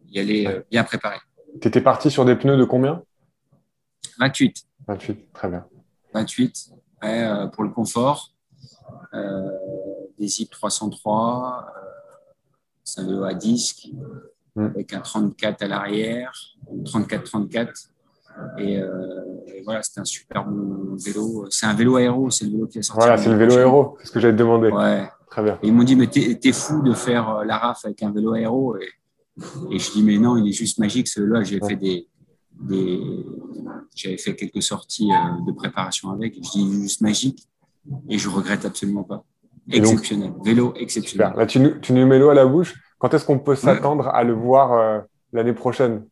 [0.08, 1.18] y aller euh, bien préparé.
[1.62, 3.04] Tu étais parti sur des pneus de combien?
[4.20, 4.64] 28.
[4.88, 5.66] 28, très bien.
[6.18, 6.72] 28,
[7.54, 8.34] pour le confort.
[10.20, 11.74] des Zip 303,
[12.84, 13.90] c'est un vélo à disque,
[14.56, 14.66] hmm.
[14.66, 16.32] avec un 34 à l'arrière,
[16.86, 17.90] 34-34.
[18.60, 18.82] Et,
[19.64, 21.48] voilà, c'était un super bon vélo.
[21.50, 23.00] C'est un vélo aéro, c'est le vélo qui est sorti.
[23.00, 24.70] Voilà, c'est le vélo aéro, c'est ce que j'allais te demander.
[24.70, 25.10] Ouais.
[25.30, 25.60] Très bien.
[25.62, 28.78] ils m'ont dit, mais t'es fou de faire euh, la RAF avec un vélo aéro.
[28.78, 28.90] Et,
[29.72, 31.08] et je dis, mais non, il est juste magique.
[31.08, 32.08] Ce vélo-là, j'ai fait des,
[32.62, 33.00] des
[33.96, 36.36] j'avais fait quelques sorties euh, de préparation avec.
[36.36, 37.48] je dis, juste magique.
[38.10, 39.24] Et je regrette absolument pas.
[39.70, 40.34] Exceptionnel.
[40.44, 41.28] vélo exceptionnel.
[41.28, 41.38] Super.
[41.38, 42.76] Là, tu, tu nous mets l'eau à la bouche.
[43.00, 45.00] Quand est-ce qu'on peut s'attendre à le voir euh,
[45.34, 46.06] l'année prochaine?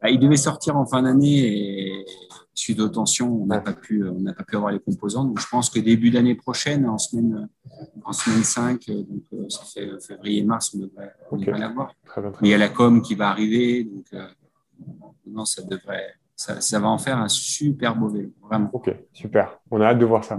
[0.00, 2.04] Bah, Il devait sortir en fin d'année et
[2.54, 5.24] suite aux tensions, on n'a pas pu, on n'a pas pu avoir les composants.
[5.24, 7.48] Donc, je pense que début d'année prochaine, en semaine,
[8.04, 10.76] en semaine 5, donc euh, ça fait février-mars,
[11.30, 11.94] on devrait, l'avoir.
[12.40, 14.26] Mais il y a la com qui va arriver, donc euh,
[15.26, 18.70] non, ça devrait, ça, ça, va en faire un super beau vélo, vraiment.
[18.72, 19.58] Ok, super.
[19.70, 20.38] On a hâte de voir ça.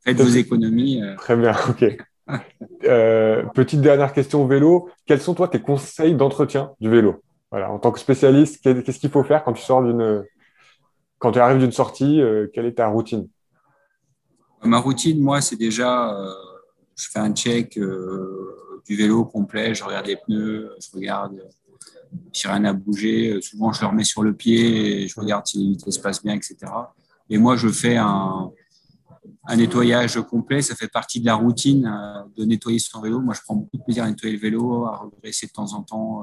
[0.00, 1.02] Faites vos économies.
[1.02, 1.16] Euh.
[1.16, 1.96] Très bien, ok.
[3.54, 4.88] petite dernière question au vélo.
[5.06, 7.22] Quels sont toi tes conseils d'entretien du vélo?
[7.50, 10.24] Voilà, En tant que spécialiste, qu'est-ce qu'il faut faire quand tu sors d'une
[11.18, 13.28] quand tu arrives d'une sortie, euh, quelle est ta routine?
[14.62, 16.32] Ma routine, moi, c'est déjà, euh,
[16.96, 21.42] je fais un check euh, du vélo complet, je regarde les pneus, je regarde
[22.32, 23.40] si rien n'a bougé.
[23.40, 26.34] Souvent, je le remets sur le pied et je regarde si les vitesses passent bien,
[26.34, 26.56] etc.
[27.28, 28.50] Et moi, je fais un,
[29.46, 30.62] un nettoyage complet.
[30.62, 31.90] Ça fait partie de la routine
[32.36, 33.20] de nettoyer son vélo.
[33.20, 35.82] Moi, je prends beaucoup de plaisir à nettoyer le vélo, à redresser de temps en
[35.82, 36.22] temps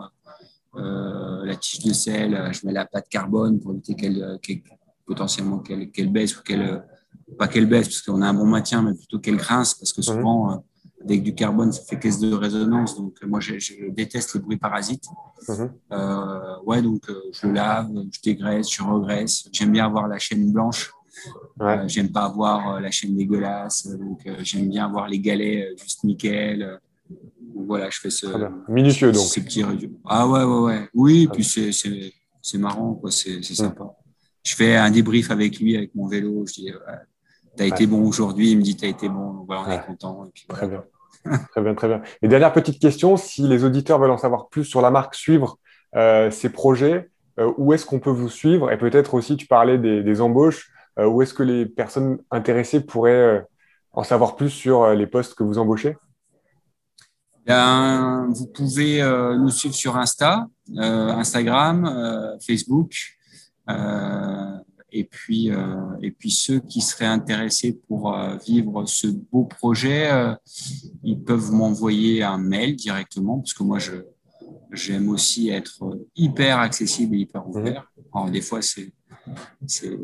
[0.76, 2.50] la tige de sel.
[2.52, 4.40] Je mets la pâte carbone pour éviter qu'elle
[5.06, 6.84] potentiellement qu'elle baisse ou qu'elle
[7.38, 10.02] pas qu'elle baisse parce qu'on a un bon maintien mais plutôt qu'elle grince parce que
[10.02, 10.06] mhm.
[10.06, 10.58] souvent euh,
[11.06, 12.96] avec du carbone ça fait caisse de résonance.
[12.96, 13.54] Donc moi je,
[13.90, 15.06] déteste les bruits parasites.
[15.48, 15.74] Mhm.
[15.92, 19.48] euh, ouais donc euh, je lave je dégraisse je regraisse.
[19.52, 20.92] J'aime bien avoir la chaîne blanche.
[21.86, 23.88] J'aime pas avoir la chaîne dégueulasse.
[23.88, 26.80] Donc j'aime bien avoir les galets juste nickel.
[27.56, 28.28] Voilà je fais ce
[28.70, 29.26] minutieux donc.
[29.26, 29.64] ces petits
[30.06, 30.90] ah ouais ouais ouais.
[30.94, 31.72] Oui puis c'est
[32.42, 33.12] c'est marrant quoi.
[33.12, 33.44] C'est mhm.
[33.44, 33.96] sympa.
[34.44, 36.46] Je fais un débrief avec lui, avec mon vélo.
[36.46, 36.72] Je dis,
[37.56, 38.52] tu as été bon aujourd'hui.
[38.52, 39.46] Il me dit, tu as été bon.
[39.48, 40.32] voilà, on est content.
[40.50, 40.84] Très bien.
[41.52, 42.02] Très bien, très bien.
[42.22, 45.58] Et dernière petite question, si les auditeurs veulent en savoir plus sur la marque, suivre
[45.96, 47.10] euh, ces projets,
[47.40, 48.72] euh, où est-ce qu'on peut vous suivre?
[48.72, 53.46] Et peut-être aussi, tu parlais des, embauches, euh, où est-ce que les personnes intéressées pourraient
[53.92, 55.98] en savoir plus sur les postes que vous embauchez?
[57.46, 59.02] Ben, Vous pouvez
[59.38, 60.48] nous suivre sur Insta,
[60.78, 62.94] Instagram, Facebook.
[64.94, 65.50] Et puis,
[66.02, 68.16] et puis ceux qui seraient intéressés pour
[68.46, 70.10] vivre ce beau projet,
[71.04, 73.94] ils peuvent m'envoyer un mail directement, parce que moi, je,
[74.72, 77.92] j'aime aussi être hyper accessible et hyper ouvert.
[78.14, 78.94] Alors, des fois, c'est,
[79.68, 79.98] c'est,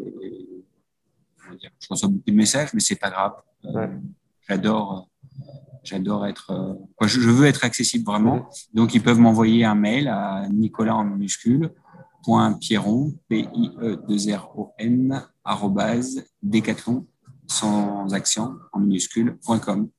[1.79, 3.33] je reçois beaucoup de messages, mais c'est pas grave.
[3.65, 3.87] Euh,
[4.47, 5.09] j'adore,
[5.83, 8.49] j'adore être, euh, je, veux être accessible vraiment.
[8.73, 11.71] Donc, ils peuvent m'envoyer un mail à Nicolas en minuscule
[12.59, 15.21] Pierron, p i e 2 r o n
[16.41, 17.05] décathlon
[17.47, 19.89] sans accent en minuscule .com.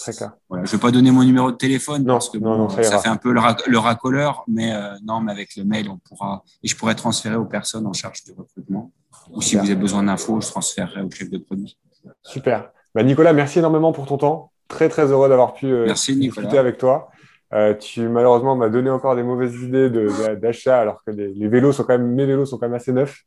[0.00, 0.32] Très clair.
[0.48, 2.38] Voilà, je vais pas donner mon numéro de téléphone parce que
[2.82, 6.42] ça, fait un peu le, racoleur, mais euh, non, mais avec le mail, on pourra
[6.62, 8.92] et je pourrais transférer aux personnes en charge du recrutement.
[9.30, 11.78] Ou si vous avez besoin d'infos, je transférerai au chef de produit.
[12.22, 12.70] Super.
[12.94, 14.52] Bah, Nicolas, merci énormément pour ton temps.
[14.68, 17.10] Très très heureux d'avoir pu euh, discuter avec toi.
[17.54, 19.88] Euh, tu malheureusement m'as donné encore des mauvaises idées
[20.36, 23.24] d'achat alors que les, vélos sont quand même mes vélos sont quand même assez neufs.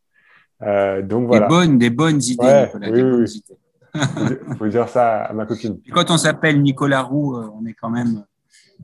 [0.61, 1.47] donc voilà.
[1.47, 2.67] Des bonnes, des bonnes idées.
[2.73, 3.57] Nicolas, des bonnes idées.
[3.93, 5.79] Il faut dire ça à ma copine.
[5.91, 8.23] quand on s'appelle Nicolas Roux, euh, on est quand même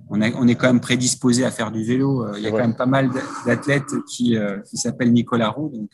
[0.09, 2.23] on, est quand même prédisposé à faire du vélo.
[2.23, 3.09] Euh, il y a quand même pas mal
[3.45, 5.69] d'athlètes qui, euh, qui s'appellent Nicolas Roux.
[5.69, 5.89] Donc,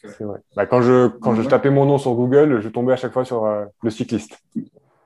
[0.55, 3.23] bah, quand je, quand je tapais mon nom sur Google, je tombais à chaque fois
[3.23, 3.47] sur
[3.81, 4.37] le cycliste.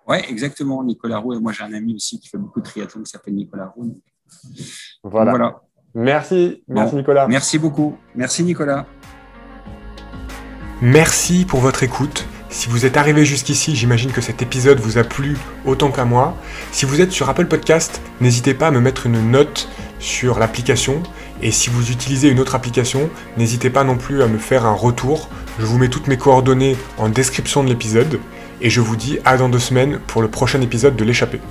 [0.07, 1.33] Oui, exactement, Nicolas Roux.
[1.33, 4.01] Et moi, j'ai un ami aussi qui fait beaucoup de triathlon qui s'appelle Nicolas Roux.
[5.03, 5.61] Voilà.
[5.93, 7.27] Merci, merci Nicolas.
[7.27, 7.97] Merci beaucoup.
[8.15, 8.85] Merci Nicolas.
[10.81, 12.27] Merci pour votre écoute.
[12.49, 16.37] Si vous êtes arrivé jusqu'ici, j'imagine que cet épisode vous a plu autant qu'à moi.
[16.71, 19.67] Si vous êtes sur Apple Podcast, n'hésitez pas à me mettre une note
[19.99, 21.01] sur l'application.
[21.41, 24.73] Et si vous utilisez une autre application, n'hésitez pas non plus à me faire un
[24.73, 25.29] retour.
[25.59, 28.19] Je vous mets toutes mes coordonnées en description de l'épisode.
[28.61, 31.41] Et je vous dis à dans deux semaines pour le prochain épisode de l'échappée.